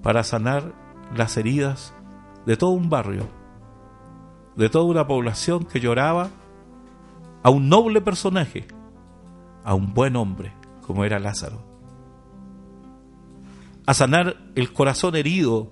para 0.03 0.25
sanar 0.25 0.75
las 1.17 1.39
heridas 1.39 1.95
de 2.45 2.59
todo 2.59 2.73
un 2.73 2.91
barrio 2.91 3.27
de 4.57 4.69
toda 4.69 4.85
una 4.85 5.07
población 5.07 5.65
que 5.65 5.81
lloraba 5.81 6.29
a 7.43 7.49
un 7.49 7.71
noble 7.71 8.03
personaje, 8.03 8.67
a 9.65 9.73
un 9.73 9.95
buen 9.95 10.17
hombre 10.17 10.53
como 10.87 11.05
era 11.05 11.19
Lázaro. 11.19 11.65
A 13.87 13.95
sanar 13.95 14.37
el 14.55 14.73
corazón 14.73 15.17
herido 15.17 15.71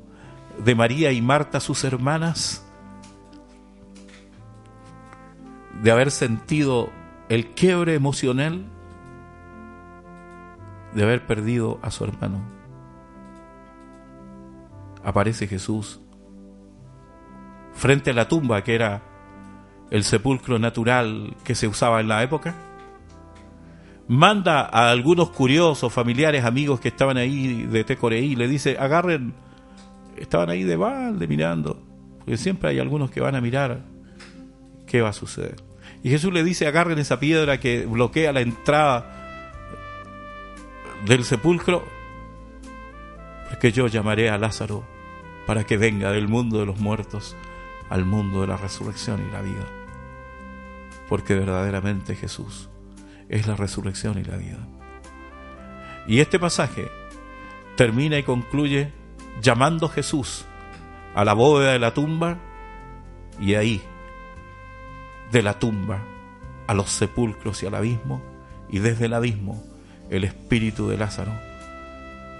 de 0.65 0.75
María 0.75 1.13
y 1.13 1.21
Marta, 1.21 1.61
sus 1.61 1.85
hermanas, 1.85 2.65
de 5.83 5.91
haber 5.91 6.11
sentido 6.11 6.91
el 7.29 7.55
quiebre 7.55 7.95
emocional 7.95 8.65
de 10.95 11.03
haber 11.03 11.27
perdido 11.27 11.79
a 11.83 11.91
su 11.91 12.05
hermano. 12.05 12.41
Aparece 15.05 15.47
Jesús 15.47 16.01
frente 17.75 18.11
a 18.11 18.15
la 18.15 18.29
tumba, 18.29 18.63
que 18.63 18.75
era 18.75 19.03
el 19.91 20.05
sepulcro 20.05 20.59
natural 20.59 21.37
que 21.45 21.55
se 21.55 21.67
usaba 21.67 22.01
en 22.01 22.09
la 22.09 22.23
época, 22.23 22.55
manda 24.09 24.63
a 24.63 24.91
algunos 24.91 25.31
curiosos, 25.31 25.93
familiares, 25.93 26.45
amigos 26.45 26.81
que 26.81 26.89
estaban 26.89 27.17
ahí 27.17 27.65
de 27.65 27.85
Tecoreí, 27.85 28.37
le 28.37 28.49
dice, 28.49 28.77
agarren, 28.79 29.35
estaban 30.17 30.51
ahí 30.51 30.63
de 30.63 30.77
balde 30.77 31.27
mirando, 31.27 31.83
porque 32.19 32.37
siempre 32.37 32.71
hay 32.71 32.79
algunos 32.79 33.11
que 33.11 33.21
van 33.21 33.35
a 33.35 33.41
mirar 33.41 33.83
qué 34.87 35.01
va 35.01 35.11
a 35.11 35.15
suceder. 35.15 35.57
Y 36.03 36.11
Jesús 36.11 36.33
le 36.33 36.45
dice, 36.45 36.67
agarren 36.67 36.99
esa 36.99 37.19
piedra 37.19 37.59
que 37.59 37.87
bloquea 37.87 38.33
la 38.33 38.43
entrada 38.43 39.11
del 41.07 41.25
sepulcro, 41.25 41.85
porque 43.49 43.73
yo 43.73 43.87
llamaré 43.87 44.29
a 44.29 44.37
Lázaro 44.37 44.85
para 45.47 45.65
que 45.65 45.77
venga 45.77 46.11
del 46.11 46.29
mundo 46.29 46.59
de 46.59 46.67
los 46.67 46.79
muertos 46.79 47.37
al 47.89 48.05
mundo 48.05 48.41
de 48.41 48.49
la 48.49 48.57
resurrección 48.57 49.25
y 49.27 49.33
la 49.33 49.41
vida. 49.41 49.67
Porque 51.09 51.35
verdaderamente 51.35 52.17
Jesús 52.17 52.71
es 53.35 53.49
la 53.49 53.57
resurrección 53.57 54.17
y 54.17 54.23
la 54.23 54.37
vida. 54.37 54.59
Y 56.07 56.21
este 56.21 56.39
pasaje 56.39 56.89
termina 57.77 58.17
y 58.17 58.23
concluye 58.23 58.93
llamando 59.43 59.87
a 59.87 59.89
Jesús 59.89 60.45
a 61.17 61.25
la 61.25 61.33
bóveda 61.33 61.73
de 61.73 61.81
la 61.81 61.93
tumba 61.93 62.39
y 63.41 63.55
ahí, 63.55 63.83
de 65.33 65.43
la 65.43 65.59
tumba, 65.59 66.01
a 66.69 66.75
los 66.75 66.91
sepulcros 66.91 67.61
y 67.65 67.67
al 67.67 67.75
abismo, 67.75 68.23
y 68.69 68.79
desde 68.79 69.07
el 69.07 69.15
abismo 69.15 69.61
el 70.11 70.23
espíritu 70.23 70.89
de 70.89 70.97
Lázaro 70.97 71.33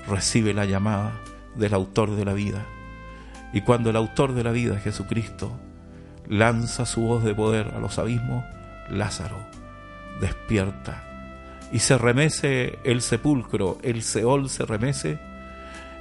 recibe 0.09 0.55
la 0.55 0.65
llamada 0.65 1.21
del 1.57 1.75
autor 1.75 2.15
de 2.15 2.25
la 2.25 2.35
vida 2.35 2.65
y 3.53 3.63
cuando 3.63 3.91
el 3.91 3.97
autor 3.97 4.33
de 4.33 4.45
la 4.45 4.53
vida, 4.53 4.79
Jesucristo, 4.79 5.51
lanza 6.29 6.87
su 6.87 7.01
voz 7.01 7.25
de 7.25 7.35
poder 7.35 7.73
a 7.75 7.81
los 7.81 7.99
abismos, 7.99 8.45
Lázaro 8.91 9.64
despierta 10.21 11.03
y 11.73 11.81
se 11.81 11.99
remece 11.99 12.79
el 12.85 13.03
sepulcro, 13.03 13.79
el 13.83 14.03
Seol 14.03 14.49
se 14.49 14.65
remece. 14.65 15.19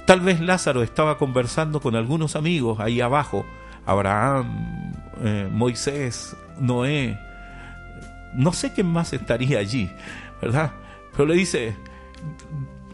Tal 0.06 0.20
vez 0.20 0.40
Lázaro 0.40 0.82
estaba 0.82 1.18
conversando 1.18 1.80
con 1.80 1.96
algunos 1.96 2.36
amigos 2.36 2.78
ahí 2.80 3.00
abajo, 3.00 3.44
Abraham, 3.86 4.92
eh, 5.22 5.48
Moisés, 5.50 6.36
Noé, 6.60 7.18
no 8.34 8.52
sé 8.52 8.72
quién 8.72 8.86
más 8.86 9.12
estaría 9.12 9.58
allí, 9.58 9.90
¿verdad? 10.40 10.72
Pero 11.12 11.26
le 11.26 11.34
dice, 11.34 11.74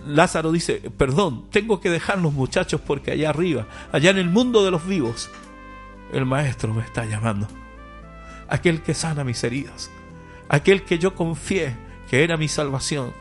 Lázaro 0.07 0.53
dice, 0.53 0.91
perdón, 0.97 1.51
tengo 1.51 1.81
que 1.81 1.91
dejar 1.91 2.19
los 2.19 2.33
muchachos 2.33 2.81
porque 2.81 3.11
allá 3.11 3.31
arriba, 3.31 3.67
allá 3.93 4.11
en 4.11 4.19
el 4.19 4.31
mundo 4.31 4.65
de 4.65 4.71
los 4.71 4.87
vivos, 4.87 5.31
el 6.13 6.27
Maestro 6.27 6.75
me 6.75 6.83
está 6.83 7.05
llamando. 7.05 7.47
Aquel 8.49 8.83
que 8.83 8.95
sana 8.95 9.25
mis 9.25 9.43
heridas, 9.45 9.91
aquel 10.51 10.83
que 10.83 10.99
yo 10.99 11.15
confié 11.15 11.77
que 12.11 12.25
era 12.25 12.37
mi 12.37 12.49
salvación, 12.49 13.13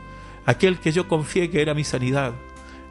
aquel 0.45 0.79
que 0.79 0.91
yo 0.91 1.07
confié 1.07 1.49
que 1.49 1.61
era 1.61 1.73
mi 1.73 1.83
sanidad. 1.83 2.33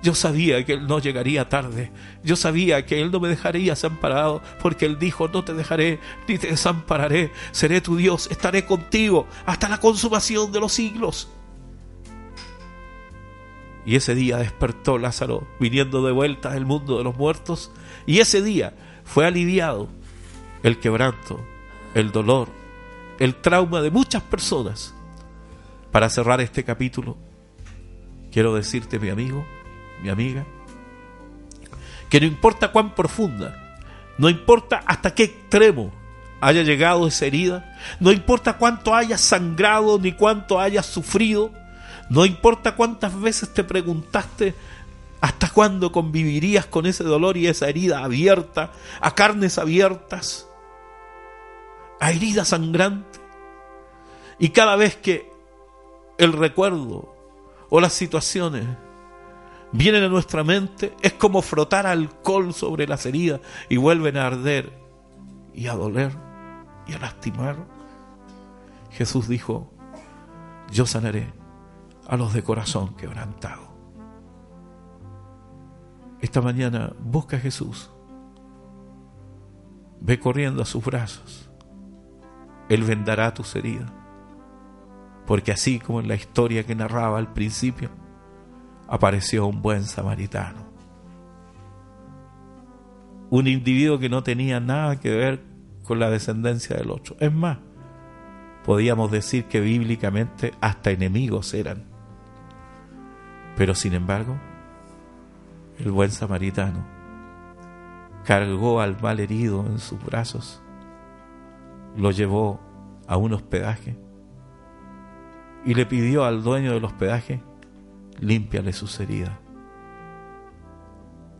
Yo 0.00 0.14
sabía 0.14 0.64
que 0.64 0.74
Él 0.74 0.86
no 0.86 1.00
llegaría 1.00 1.48
tarde. 1.48 1.90
Yo 2.22 2.36
sabía 2.36 2.86
que 2.86 3.02
Él 3.02 3.10
no 3.10 3.18
me 3.18 3.28
dejaría 3.28 3.72
desamparado, 3.72 4.40
porque 4.62 4.86
Él 4.86 4.96
dijo, 4.96 5.26
no 5.26 5.42
te 5.42 5.54
dejaré 5.54 5.98
ni 6.28 6.38
te 6.38 6.46
desampararé. 6.46 7.32
Seré 7.50 7.80
tu 7.80 7.96
Dios, 7.96 8.28
estaré 8.30 8.64
contigo 8.64 9.26
hasta 9.44 9.68
la 9.68 9.80
consumación 9.80 10.52
de 10.52 10.60
los 10.60 10.72
siglos. 10.72 11.28
Y 13.84 13.96
ese 13.96 14.14
día 14.14 14.36
despertó 14.36 14.98
Lázaro 14.98 15.48
viniendo 15.58 16.04
de 16.06 16.12
vuelta 16.12 16.50
del 16.50 16.64
mundo 16.64 16.98
de 16.98 17.02
los 17.02 17.16
muertos. 17.16 17.72
Y 18.06 18.20
ese 18.20 18.40
día 18.40 18.74
fue 19.02 19.26
aliviado 19.26 19.88
el 20.62 20.78
quebranto, 20.78 21.40
el 21.94 22.12
dolor, 22.12 22.57
el 23.18 23.34
trauma 23.34 23.80
de 23.80 23.90
muchas 23.90 24.22
personas. 24.22 24.94
Para 25.92 26.10
cerrar 26.10 26.40
este 26.40 26.64
capítulo, 26.64 27.16
quiero 28.30 28.54
decirte, 28.54 28.98
mi 28.98 29.08
amigo, 29.08 29.44
mi 30.02 30.10
amiga, 30.10 30.44
que 32.10 32.20
no 32.20 32.26
importa 32.26 32.72
cuán 32.72 32.94
profunda, 32.94 33.78
no 34.18 34.28
importa 34.28 34.82
hasta 34.86 35.14
qué 35.14 35.24
extremo 35.24 35.92
haya 36.40 36.62
llegado 36.62 37.06
esa 37.06 37.26
herida, 37.26 37.76
no 38.00 38.12
importa 38.12 38.58
cuánto 38.58 38.94
hayas 38.94 39.20
sangrado 39.20 39.98
ni 39.98 40.12
cuánto 40.12 40.60
hayas 40.60 40.86
sufrido, 40.86 41.52
no 42.10 42.26
importa 42.26 42.76
cuántas 42.76 43.18
veces 43.18 43.52
te 43.52 43.64
preguntaste 43.64 44.54
hasta 45.20 45.48
cuándo 45.50 45.90
convivirías 45.90 46.66
con 46.66 46.86
ese 46.86 47.04
dolor 47.04 47.36
y 47.36 47.46
esa 47.46 47.68
herida 47.68 48.04
abierta, 48.04 48.72
a 49.00 49.14
carnes 49.14 49.58
abiertas, 49.58 50.47
a 52.00 52.10
herida 52.10 52.44
sangrante. 52.44 53.18
Y 54.38 54.50
cada 54.50 54.76
vez 54.76 54.96
que 54.96 55.30
el 56.18 56.32
recuerdo 56.32 57.14
o 57.70 57.80
las 57.80 57.92
situaciones 57.92 58.66
vienen 59.72 60.04
a 60.04 60.08
nuestra 60.08 60.44
mente, 60.44 60.94
es 61.02 61.12
como 61.12 61.42
frotar 61.42 61.86
alcohol 61.86 62.54
sobre 62.54 62.86
las 62.86 63.04
heridas 63.06 63.40
y 63.68 63.76
vuelven 63.76 64.16
a 64.16 64.26
arder 64.26 64.72
y 65.54 65.66
a 65.66 65.74
doler 65.74 66.12
y 66.86 66.94
a 66.94 66.98
lastimar. 66.98 67.56
Jesús 68.90 69.28
dijo, 69.28 69.70
yo 70.70 70.86
sanaré 70.86 71.32
a 72.06 72.16
los 72.16 72.32
de 72.32 72.42
corazón 72.42 72.94
quebrantado. 72.94 73.68
Esta 76.20 76.40
mañana 76.40 76.92
busca 76.98 77.36
a 77.36 77.40
Jesús. 77.40 77.90
Ve 80.00 80.18
corriendo 80.18 80.62
a 80.62 80.66
sus 80.66 80.84
brazos. 80.84 81.47
Él 82.68 82.84
vendará 82.84 83.32
tus 83.34 83.54
heridas. 83.56 83.90
Porque 85.26 85.52
así 85.52 85.78
como 85.78 86.00
en 86.00 86.08
la 86.08 86.14
historia 86.14 86.64
que 86.64 86.74
narraba 86.74 87.18
al 87.18 87.32
principio, 87.32 87.90
apareció 88.88 89.46
un 89.46 89.62
buen 89.62 89.84
samaritano. 89.84 90.66
Un 93.30 93.46
individuo 93.46 93.98
que 93.98 94.08
no 94.08 94.22
tenía 94.22 94.58
nada 94.58 94.98
que 94.98 95.14
ver 95.14 95.44
con 95.84 95.98
la 95.98 96.10
descendencia 96.10 96.76
del 96.76 96.90
otro. 96.90 97.16
Es 97.20 97.32
más, 97.32 97.58
podíamos 98.64 99.10
decir 99.10 99.44
que 99.44 99.60
bíblicamente 99.60 100.52
hasta 100.60 100.90
enemigos 100.90 101.52
eran. 101.54 101.84
Pero 103.56 103.74
sin 103.74 103.94
embargo, 103.94 104.38
el 105.78 105.90
buen 105.90 106.10
samaritano 106.10 106.84
cargó 108.24 108.80
al 108.80 109.00
mal 109.00 109.20
herido 109.20 109.64
en 109.66 109.78
sus 109.78 110.02
brazos, 110.04 110.62
lo 111.96 112.10
llevó 112.10 112.60
a 113.06 113.16
un 113.16 113.32
hospedaje 113.32 113.96
y 115.64 115.74
le 115.74 115.86
pidió 115.86 116.24
al 116.24 116.42
dueño 116.42 116.72
del 116.72 116.84
hospedaje, 116.84 117.42
límpiale 118.20 118.72
sus 118.72 118.98
heridas, 119.00 119.38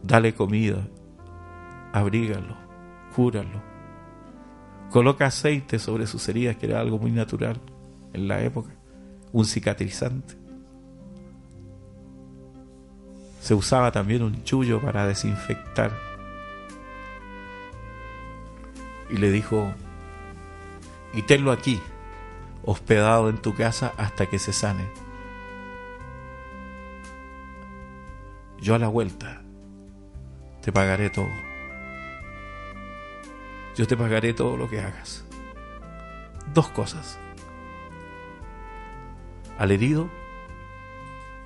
dale 0.02 0.34
comida, 0.34 0.86
abrígalo, 1.92 2.56
cúralo, 3.14 3.62
coloca 4.90 5.26
aceite 5.26 5.78
sobre 5.78 6.06
sus 6.06 6.28
heridas, 6.28 6.56
que 6.56 6.66
era 6.66 6.80
algo 6.80 6.98
muy 6.98 7.10
natural 7.10 7.60
en 8.12 8.28
la 8.28 8.42
época, 8.42 8.70
un 9.32 9.44
cicatrizante. 9.44 10.34
Se 13.40 13.54
usaba 13.54 13.92
también 13.92 14.22
un 14.22 14.42
chullo 14.42 14.80
para 14.80 15.06
desinfectar. 15.06 15.92
Y 19.10 19.16
le 19.16 19.30
dijo, 19.30 19.72
y 21.12 21.22
tenlo 21.22 21.52
aquí, 21.52 21.80
hospedado 22.64 23.28
en 23.28 23.38
tu 23.38 23.54
casa 23.54 23.92
hasta 23.96 24.26
que 24.26 24.38
se 24.38 24.52
sane. 24.52 24.86
Yo 28.60 28.74
a 28.74 28.78
la 28.78 28.88
vuelta 28.88 29.42
te 30.62 30.72
pagaré 30.72 31.10
todo. 31.10 31.30
Yo 33.76 33.86
te 33.86 33.96
pagaré 33.96 34.34
todo 34.34 34.56
lo 34.56 34.68
que 34.68 34.80
hagas. 34.80 35.24
Dos 36.52 36.68
cosas. 36.68 37.18
Al 39.56 39.70
herido, 39.70 40.08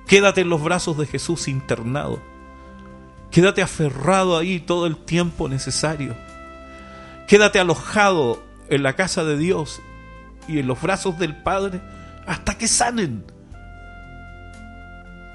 quédate 0.07 0.41
en 0.41 0.49
los 0.49 0.63
brazos 0.63 0.97
de 0.97 1.05
Jesús 1.05 1.47
internado. 1.47 2.19
Quédate 3.29 3.61
aferrado 3.61 4.37
ahí 4.37 4.59
todo 4.59 4.87
el 4.87 4.97
tiempo 4.97 5.47
necesario. 5.47 6.15
Quédate 7.27 7.59
alojado 7.59 8.43
en 8.69 8.83
la 8.83 8.93
casa 8.93 9.23
de 9.23 9.37
Dios 9.37 9.81
y 10.47 10.59
en 10.59 10.67
los 10.67 10.81
brazos 10.81 11.17
del 11.17 11.35
Padre 11.35 11.81
hasta 12.25 12.57
que 12.57 12.67
sanen 12.67 13.25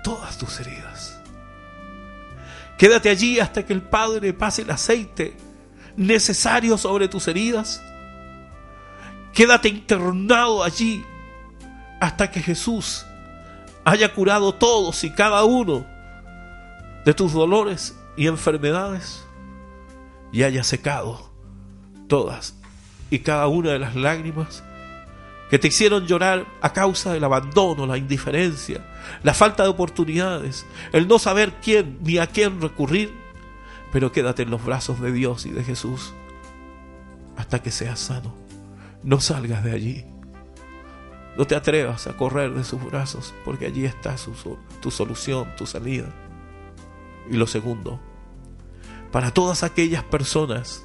todas 0.03 0.39
tus 0.39 0.61
heridas. 0.61 1.20
Quédate 2.79 3.11
allí 3.11 3.41
hasta 3.41 3.64
que 3.66 3.72
el 3.72 3.83
Padre 3.83 4.33
pase 4.33 4.62
el 4.62 4.70
aceite 4.70 5.37
necesario 5.97 6.79
sobre 6.79 7.09
tus 7.09 7.26
heridas. 7.29 7.83
Quédate 9.33 9.68
internado 9.68 10.62
allí 10.62 11.05
hasta 12.01 12.31
que 12.31 12.41
Jesús 12.41 13.05
haya 13.85 14.12
curado 14.14 14.55
todos 14.55 15.03
y 15.05 15.11
cada 15.11 15.45
uno 15.45 15.85
de 17.05 17.14
tus 17.14 17.33
dolores 17.33 17.97
y 18.16 18.26
enfermedades 18.26 19.24
y 20.33 20.43
haya 20.43 20.62
secado 20.62 21.33
todas 22.07 22.57
y 23.11 23.20
cada 23.20 23.48
una 23.48 23.72
de 23.72 23.78
las 23.78 23.94
lágrimas 23.94 24.62
que 25.50 25.59
te 25.59 25.68
hicieron 25.68 26.06
llorar 26.06 26.46
a 26.61 26.72
causa 26.72 27.12
del 27.12 27.24
abandono, 27.24 27.86
la 27.86 27.96
indiferencia, 27.96 28.84
la 29.22 29.32
falta 29.32 29.62
de 29.62 29.70
oportunidades, 29.70 30.66
el 30.92 31.09
no 31.09 31.18
saber 31.18 31.54
quién 31.62 31.98
ni 32.02 32.18
a 32.18 32.26
quién 32.26 32.61
recurrir, 32.61 33.12
pero 33.90 34.12
quédate 34.12 34.42
en 34.42 34.50
los 34.50 34.64
brazos 34.64 35.00
de 35.00 35.11
Dios 35.11 35.46
y 35.46 35.50
de 35.50 35.64
Jesús 35.64 36.12
hasta 37.36 37.62
que 37.62 37.70
seas 37.70 37.98
sano. 38.00 38.34
No 39.02 39.20
salgas 39.20 39.64
de 39.64 39.72
allí. 39.72 40.04
No 41.36 41.46
te 41.46 41.54
atrevas 41.54 42.09
a 42.09 42.16
correr 42.16 42.52
de 42.52 42.64
sus 42.64 42.84
brazos, 42.84 43.32
porque 43.44 43.66
allí 43.66 43.84
está 43.84 44.16
tu 44.82 44.90
solución, 44.90 45.48
tu 45.56 45.66
salida. 45.66 46.12
Y 47.30 47.36
lo 47.36 47.46
segundo, 47.46 48.00
para 49.12 49.30
todas 49.30 49.62
aquellas 49.62 50.02
personas 50.02 50.84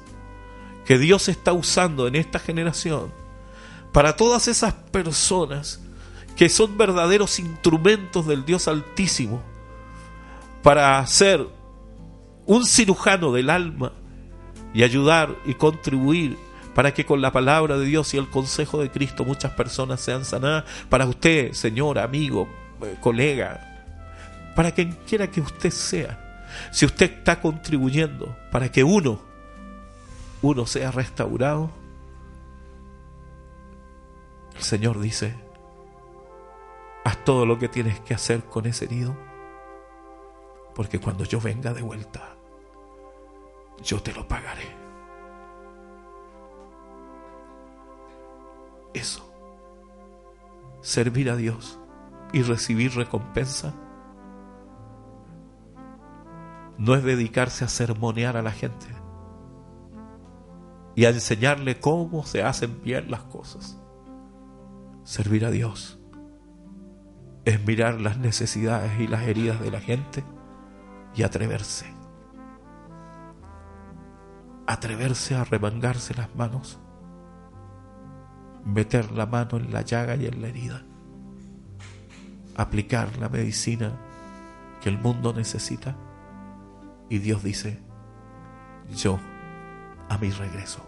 que 0.84 0.98
Dios 0.98 1.28
está 1.28 1.52
usando 1.52 2.06
en 2.06 2.14
esta 2.14 2.38
generación, 2.38 3.12
para 3.92 4.16
todas 4.16 4.48
esas 4.48 4.74
personas 4.74 5.80
que 6.36 6.48
son 6.48 6.76
verdaderos 6.76 7.38
instrumentos 7.38 8.26
del 8.26 8.44
Dios 8.44 8.66
Altísimo 8.66 9.42
para 10.62 11.06
ser 11.06 11.46
un 12.46 12.64
cirujano 12.64 13.32
del 13.32 13.50
alma 13.50 13.92
y 14.72 14.82
ayudar 14.82 15.36
y 15.44 15.54
contribuir 15.54 16.36
para 16.74 16.92
que 16.92 17.06
con 17.06 17.22
la 17.22 17.30
palabra 17.30 17.78
de 17.78 17.84
Dios 17.86 18.12
y 18.14 18.16
el 18.16 18.28
consejo 18.28 18.80
de 18.80 18.90
Cristo 18.90 19.24
muchas 19.24 19.52
personas 19.52 20.00
sean 20.00 20.24
sanadas. 20.24 20.64
Para 20.88 21.06
usted, 21.06 21.52
señor, 21.52 21.98
amigo, 21.98 22.48
eh, 22.82 22.96
colega, 23.00 23.84
para 24.56 24.72
quien 24.72 24.98
quiera 25.06 25.30
que 25.30 25.40
usted 25.40 25.70
sea, 25.70 26.46
si 26.72 26.84
usted 26.84 27.12
está 27.12 27.40
contribuyendo 27.40 28.36
para 28.50 28.70
que 28.72 28.82
uno, 28.82 29.22
uno 30.44 30.66
sea 30.66 30.90
restaurado, 30.90 31.70
el 34.54 34.60
Señor 34.60 35.00
dice, 35.00 35.34
haz 37.02 37.24
todo 37.24 37.46
lo 37.46 37.58
que 37.58 37.70
tienes 37.70 37.98
que 38.00 38.12
hacer 38.12 38.44
con 38.44 38.66
ese 38.66 38.84
herido, 38.84 39.16
porque 40.74 41.00
cuando 41.00 41.24
yo 41.24 41.40
venga 41.40 41.72
de 41.72 41.80
vuelta, 41.80 42.36
yo 43.82 44.02
te 44.02 44.12
lo 44.12 44.28
pagaré. 44.28 44.68
Eso, 48.92 49.26
servir 50.82 51.30
a 51.30 51.36
Dios 51.36 51.80
y 52.34 52.42
recibir 52.42 52.94
recompensa, 52.94 53.72
no 56.76 56.94
es 56.94 57.02
dedicarse 57.02 57.64
a 57.64 57.68
sermonear 57.68 58.36
a 58.36 58.42
la 58.42 58.52
gente 58.52 59.03
y 60.94 61.04
a 61.04 61.10
enseñarle 61.10 61.80
cómo 61.80 62.24
se 62.24 62.42
hacen 62.42 62.80
bien 62.82 63.10
las 63.10 63.22
cosas 63.22 63.78
Servir 65.04 65.44
a 65.44 65.50
Dios 65.50 65.98
es 67.44 67.62
mirar 67.66 68.00
las 68.00 68.16
necesidades 68.16 68.98
y 68.98 69.06
las 69.06 69.24
heridas 69.24 69.60
de 69.60 69.70
la 69.70 69.78
gente 69.78 70.24
y 71.14 71.22
atreverse. 71.22 71.92
Atreverse 74.66 75.34
a 75.34 75.44
remangarse 75.44 76.14
las 76.14 76.34
manos, 76.34 76.80
meter 78.64 79.12
la 79.12 79.26
mano 79.26 79.58
en 79.58 79.74
la 79.74 79.82
llaga 79.82 80.16
y 80.16 80.24
en 80.24 80.40
la 80.40 80.48
herida, 80.48 80.86
aplicar 82.56 83.18
la 83.18 83.28
medicina 83.28 83.92
que 84.80 84.88
el 84.88 84.96
mundo 84.96 85.34
necesita 85.34 85.98
y 87.10 87.18
Dios 87.18 87.42
dice, 87.42 87.82
yo 88.96 89.18
a 90.14 90.18
mi 90.18 90.30
regreso 90.30 90.80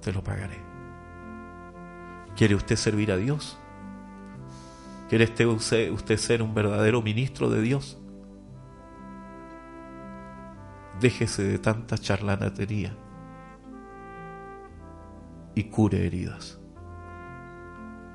te 0.00 0.12
lo 0.12 0.22
pagaré. 0.22 0.60
¿Quiere 2.36 2.54
usted 2.56 2.76
servir 2.76 3.12
a 3.12 3.16
Dios? 3.16 3.56
¿Quiere 5.08 5.24
usted, 5.46 6.16
ser 6.16 6.42
un 6.42 6.52
verdadero 6.52 7.00
ministro 7.00 7.48
de 7.48 7.62
Dios? 7.62 7.98
Déjese 11.00 11.44
de 11.44 11.58
tanta 11.58 11.96
charlanatería 11.96 12.96
y 15.54 15.64
cure 15.64 16.04
heridas, 16.04 16.58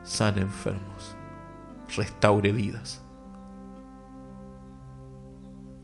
sane 0.03 0.41
enfermos, 0.41 1.15
restaure 1.95 2.51
vidas. 2.51 3.03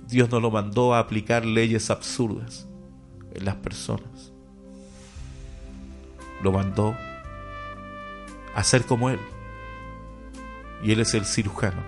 Dios 0.07 0.29
no 0.29 0.39
lo 0.39 0.51
mandó 0.51 0.93
a 0.93 0.99
aplicar 0.99 1.45
leyes 1.45 1.89
absurdas 1.89 2.67
en 3.35 3.45
las 3.45 3.55
personas. 3.55 4.33
Lo 6.41 6.51
mandó 6.51 6.95
a 8.55 8.63
ser 8.63 8.85
como 8.85 9.09
Él. 9.09 9.19
Y 10.83 10.91
Él 10.91 10.99
es 10.99 11.13
el 11.13 11.25
cirujano, 11.25 11.81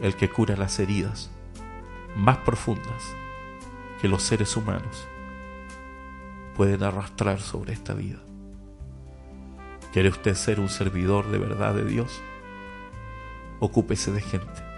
el 0.00 0.16
que 0.16 0.28
cura 0.28 0.56
las 0.56 0.78
heridas 0.78 1.30
más 2.16 2.38
profundas 2.38 3.02
que 4.00 4.08
los 4.08 4.22
seres 4.22 4.56
humanos 4.56 5.08
pueden 6.56 6.82
arrastrar 6.82 7.40
sobre 7.40 7.72
esta 7.72 7.94
vida. 7.94 8.18
¿Quiere 9.92 10.08
usted 10.08 10.34
ser 10.34 10.60
un 10.60 10.68
servidor 10.68 11.30
de 11.30 11.38
verdad 11.38 11.74
de 11.74 11.84
Dios? 11.84 12.20
Ocúpese 13.60 14.10
de 14.10 14.20
gente. 14.20 14.71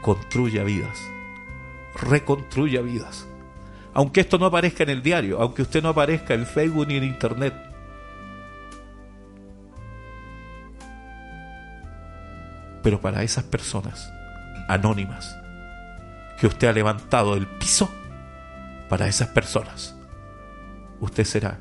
Construya 0.00 0.64
vidas. 0.64 1.10
Reconstruya 1.94 2.80
vidas 2.80 3.28
Aunque 3.92 4.20
esto 4.20 4.38
no 4.38 4.46
aparezca 4.46 4.84
en 4.84 4.90
el 4.90 5.02
diario, 5.02 5.40
aunque 5.40 5.62
usted 5.62 5.82
no 5.82 5.90
aparezca 5.90 6.34
en 6.34 6.46
Facebook 6.46 6.86
ni 6.86 6.96
en 6.96 7.04
Internet. 7.04 7.54
Pero 12.82 13.00
para 13.00 13.22
esas 13.22 13.44
personas 13.44 14.10
anónimas 14.68 15.36
que 16.38 16.46
usted 16.46 16.68
ha 16.68 16.72
levantado 16.72 17.34
del 17.34 17.46
piso, 17.46 17.90
para 18.88 19.06
esas 19.06 19.28
personas, 19.28 19.94
usted 21.00 21.24
será 21.24 21.60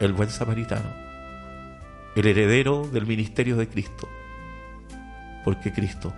el 0.00 0.12
buen 0.12 0.28
samaritano, 0.28 0.90
el 2.16 2.26
heredero 2.26 2.86
del 2.88 3.06
ministerio 3.06 3.56
de 3.56 3.68
Cristo, 3.68 4.08
porque 5.44 5.72
Cristo 5.72 6.12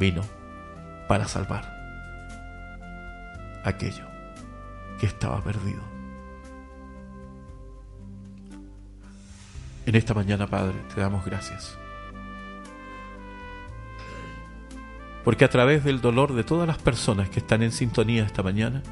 vino 0.00 0.22
para 1.12 1.28
salvar 1.28 1.62
aquello 3.64 4.06
que 4.98 5.04
estaba 5.04 5.44
perdido. 5.44 5.82
En 9.84 9.94
esta 9.94 10.14
mañana, 10.14 10.46
Padre, 10.46 10.80
te 10.94 11.02
damos 11.02 11.22
gracias. 11.22 11.76
Porque 15.22 15.44
a 15.44 15.50
través 15.50 15.84
del 15.84 16.00
dolor 16.00 16.32
de 16.32 16.44
todas 16.44 16.66
las 16.66 16.78
personas 16.78 17.28
que 17.28 17.40
están 17.40 17.62
en 17.62 17.72
sintonía 17.72 18.24
esta 18.24 18.42
mañana, 18.42 18.82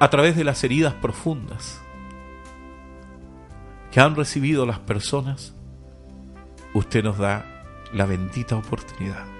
a 0.00 0.10
través 0.10 0.34
de 0.34 0.42
las 0.42 0.64
heridas 0.64 0.94
profundas 0.94 1.80
que 3.92 4.00
han 4.00 4.16
recibido 4.16 4.66
las 4.66 4.80
personas, 4.80 5.54
usted 6.74 7.04
nos 7.04 7.16
da 7.16 7.44
la 7.92 8.06
bendita 8.06 8.56
oportunidad 8.56 9.37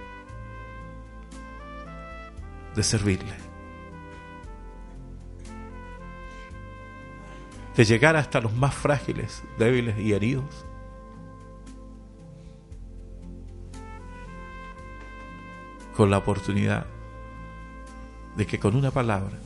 de 2.79 2.85
servirle, 2.85 3.35
de 7.76 7.85
llegar 7.85 8.14
hasta 8.14 8.41
los 8.41 8.55
más 8.55 8.72
frágiles, 8.72 9.43
débiles 9.59 9.99
y 9.99 10.12
heridos, 10.12 10.64
con 15.97 16.09
la 16.09 16.18
oportunidad 16.18 16.87
de 18.37 18.47
que 18.47 18.61
con 18.61 18.76
una 18.76 18.93
palabra, 18.93 19.37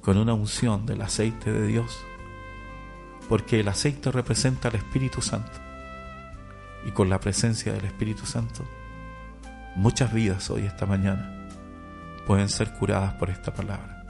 con 0.00 0.16
una 0.16 0.32
unción 0.32 0.86
del 0.86 1.02
aceite 1.02 1.52
de 1.52 1.66
Dios, 1.66 2.02
porque 3.28 3.60
el 3.60 3.68
aceite 3.68 4.10
representa 4.10 4.68
al 4.68 4.76
Espíritu 4.76 5.20
Santo, 5.20 5.60
y 6.86 6.92
con 6.92 7.10
la 7.10 7.20
presencia 7.20 7.74
del 7.74 7.84
Espíritu 7.84 8.24
Santo, 8.24 8.64
muchas 9.76 10.14
vidas 10.14 10.48
hoy, 10.48 10.64
esta 10.64 10.86
mañana, 10.86 11.41
pueden 12.26 12.48
ser 12.48 12.72
curadas 12.72 13.14
por 13.14 13.30
esta 13.30 13.52
palabra. 13.52 14.04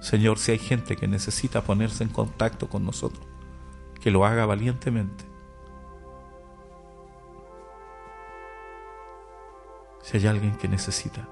Señor, 0.00 0.38
si 0.38 0.52
hay 0.52 0.58
gente 0.58 0.96
que 0.96 1.08
necesita 1.08 1.62
ponerse 1.62 2.04
en 2.04 2.10
contacto 2.10 2.68
con 2.68 2.84
nosotros, 2.84 3.26
que 4.00 4.10
lo 4.10 4.24
haga 4.24 4.46
valientemente 4.46 5.30
Si 10.10 10.16
hay 10.16 10.26
alguien 10.26 10.56
que 10.56 10.66
necesita 10.66 11.28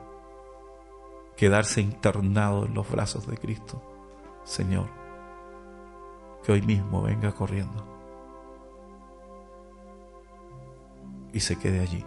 quedarse 1.36 1.80
internado 1.80 2.66
en 2.66 2.74
los 2.74 2.88
brazos 2.88 3.26
de 3.26 3.36
Cristo, 3.36 3.82
Señor, 4.44 4.88
que 6.44 6.53
hoy 6.53 6.62
mismo 6.62 7.03
venga 7.03 7.32
corriendo 7.32 7.84
y 11.32 11.40
se 11.40 11.59
quede 11.59 11.80
allí, 11.80 12.05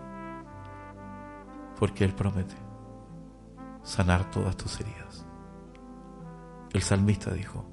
porque 1.77 2.05
Él 2.05 2.13
promete 2.13 2.55
sanar 3.83 4.29
todas 4.31 4.55
tus 4.57 4.79
heridas. 4.79 5.25
El 6.73 6.81
salmista 6.81 7.31
dijo, 7.31 7.65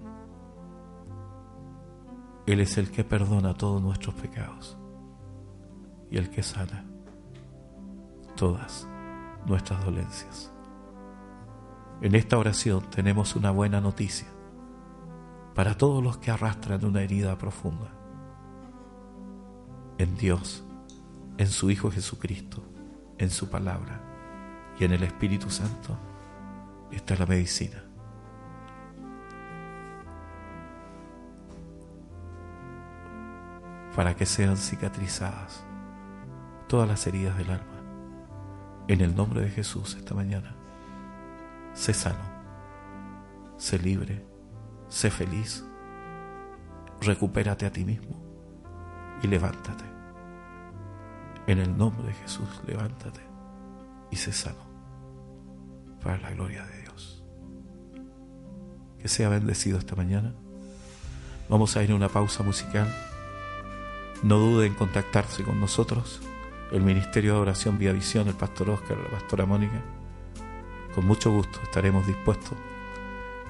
Él 2.47 2.61
es 2.61 2.79
el 2.79 2.91
que 2.91 3.05
perdona 3.05 3.55
todos 3.55 3.83
nuestros 3.83 4.15
pecados 4.15 4.77
y 6.11 6.17
el 6.17 6.31
que 6.31 6.43
sana 6.43 6.85
todas 8.37 8.89
nuestras 9.47 9.85
dolencias. 9.85 10.53
En 12.01 12.15
esta 12.15 12.39
oración 12.39 12.85
tenemos 12.91 13.35
una 13.35 13.51
buena 13.51 13.81
noticia 13.81 14.29
para 15.55 15.77
todos 15.77 16.03
los 16.03 16.19
que 16.19 16.31
arrastran 16.31 16.85
una 16.85 17.03
herida 17.03 17.37
profunda. 17.37 17.93
En 19.99 20.17
Dios, 20.17 20.65
en 21.37 21.49
su 21.49 21.71
Hijo 21.71 21.91
Jesucristo, 21.91 22.63
en 23.19 23.31
su 23.31 23.51
palabra 23.51 24.08
y 24.79 24.85
en 24.85 24.93
el 24.93 25.03
Espíritu 25.03 25.51
Santo 25.51 25.97
está 26.93 27.17
la 27.17 27.27
medicina. 27.27 27.83
Para 33.95 34.15
que 34.15 34.27
sean 34.27 34.57
cicatrizadas 34.57 35.65
todas 36.69 36.89
las 36.89 37.05
heridas 37.07 37.37
del 37.37 37.51
alma 37.51 37.79
en 38.87 39.01
el 39.01 39.17
nombre 39.17 39.41
de 39.41 39.51
Jesús 39.51 39.97
esta 39.97 40.15
mañana, 40.15 40.55
sé 41.75 41.93
sano, 41.93 42.25
sé 43.57 43.79
libre, 43.79 44.25
sé 44.89 45.11
feliz, 45.11 45.65
recupérate 47.01 47.67
a 47.67 47.73
ti 47.73 47.85
mismo 47.85 48.23
y 49.23 49.27
levántate. 49.27 49.85
En 51.49 51.59
el 51.59 51.77
nombre 51.77 52.07
de 52.07 52.15
Jesús, 52.15 52.63
levántate 52.67 53.21
y 54.11 54.17
sé 54.17 54.33
sano 54.33 54.68
para 56.03 56.19
la 56.19 56.31
gloria 56.31 56.65
de 56.65 56.83
Dios. 56.83 57.23
Que 58.99 59.09
sea 59.09 59.29
bendecido 59.29 59.79
esta 59.79 59.97
mañana. 59.97 60.35
Vamos 61.49 61.77
a 61.77 61.83
ir 61.83 61.93
a 61.93 61.95
una 61.95 62.09
pausa 62.09 62.43
musical. 62.43 62.93
No 64.23 64.39
dude 64.39 64.67
en 64.67 64.75
contactarse 64.75 65.45
con 65.45 65.61
nosotros 65.61 66.21
el 66.73 66.83
Ministerio 66.83 67.35
de 67.35 67.41
Oración 67.41 67.79
Vía 67.79 67.93
Visión, 67.93 68.29
el 68.29 68.35
pastor 68.35 68.71
Oscar, 68.71 68.99
la 68.99 69.11
pastora 69.11 69.47
Mónica. 69.47 69.83
Con 70.95 71.07
mucho 71.07 71.31
gusto 71.31 71.61
estaremos 71.63 72.07
dispuestos 72.07 72.59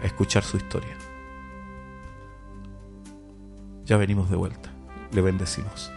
a 0.03 0.07
escuchar 0.07 0.45
su 0.45 0.57
historia. 0.57 0.97
Ya 3.85 3.97
venimos 3.97 4.29
de 4.31 4.37
vuelta. 4.37 4.71
Le 5.13 5.23
bendecimos. 5.23 5.91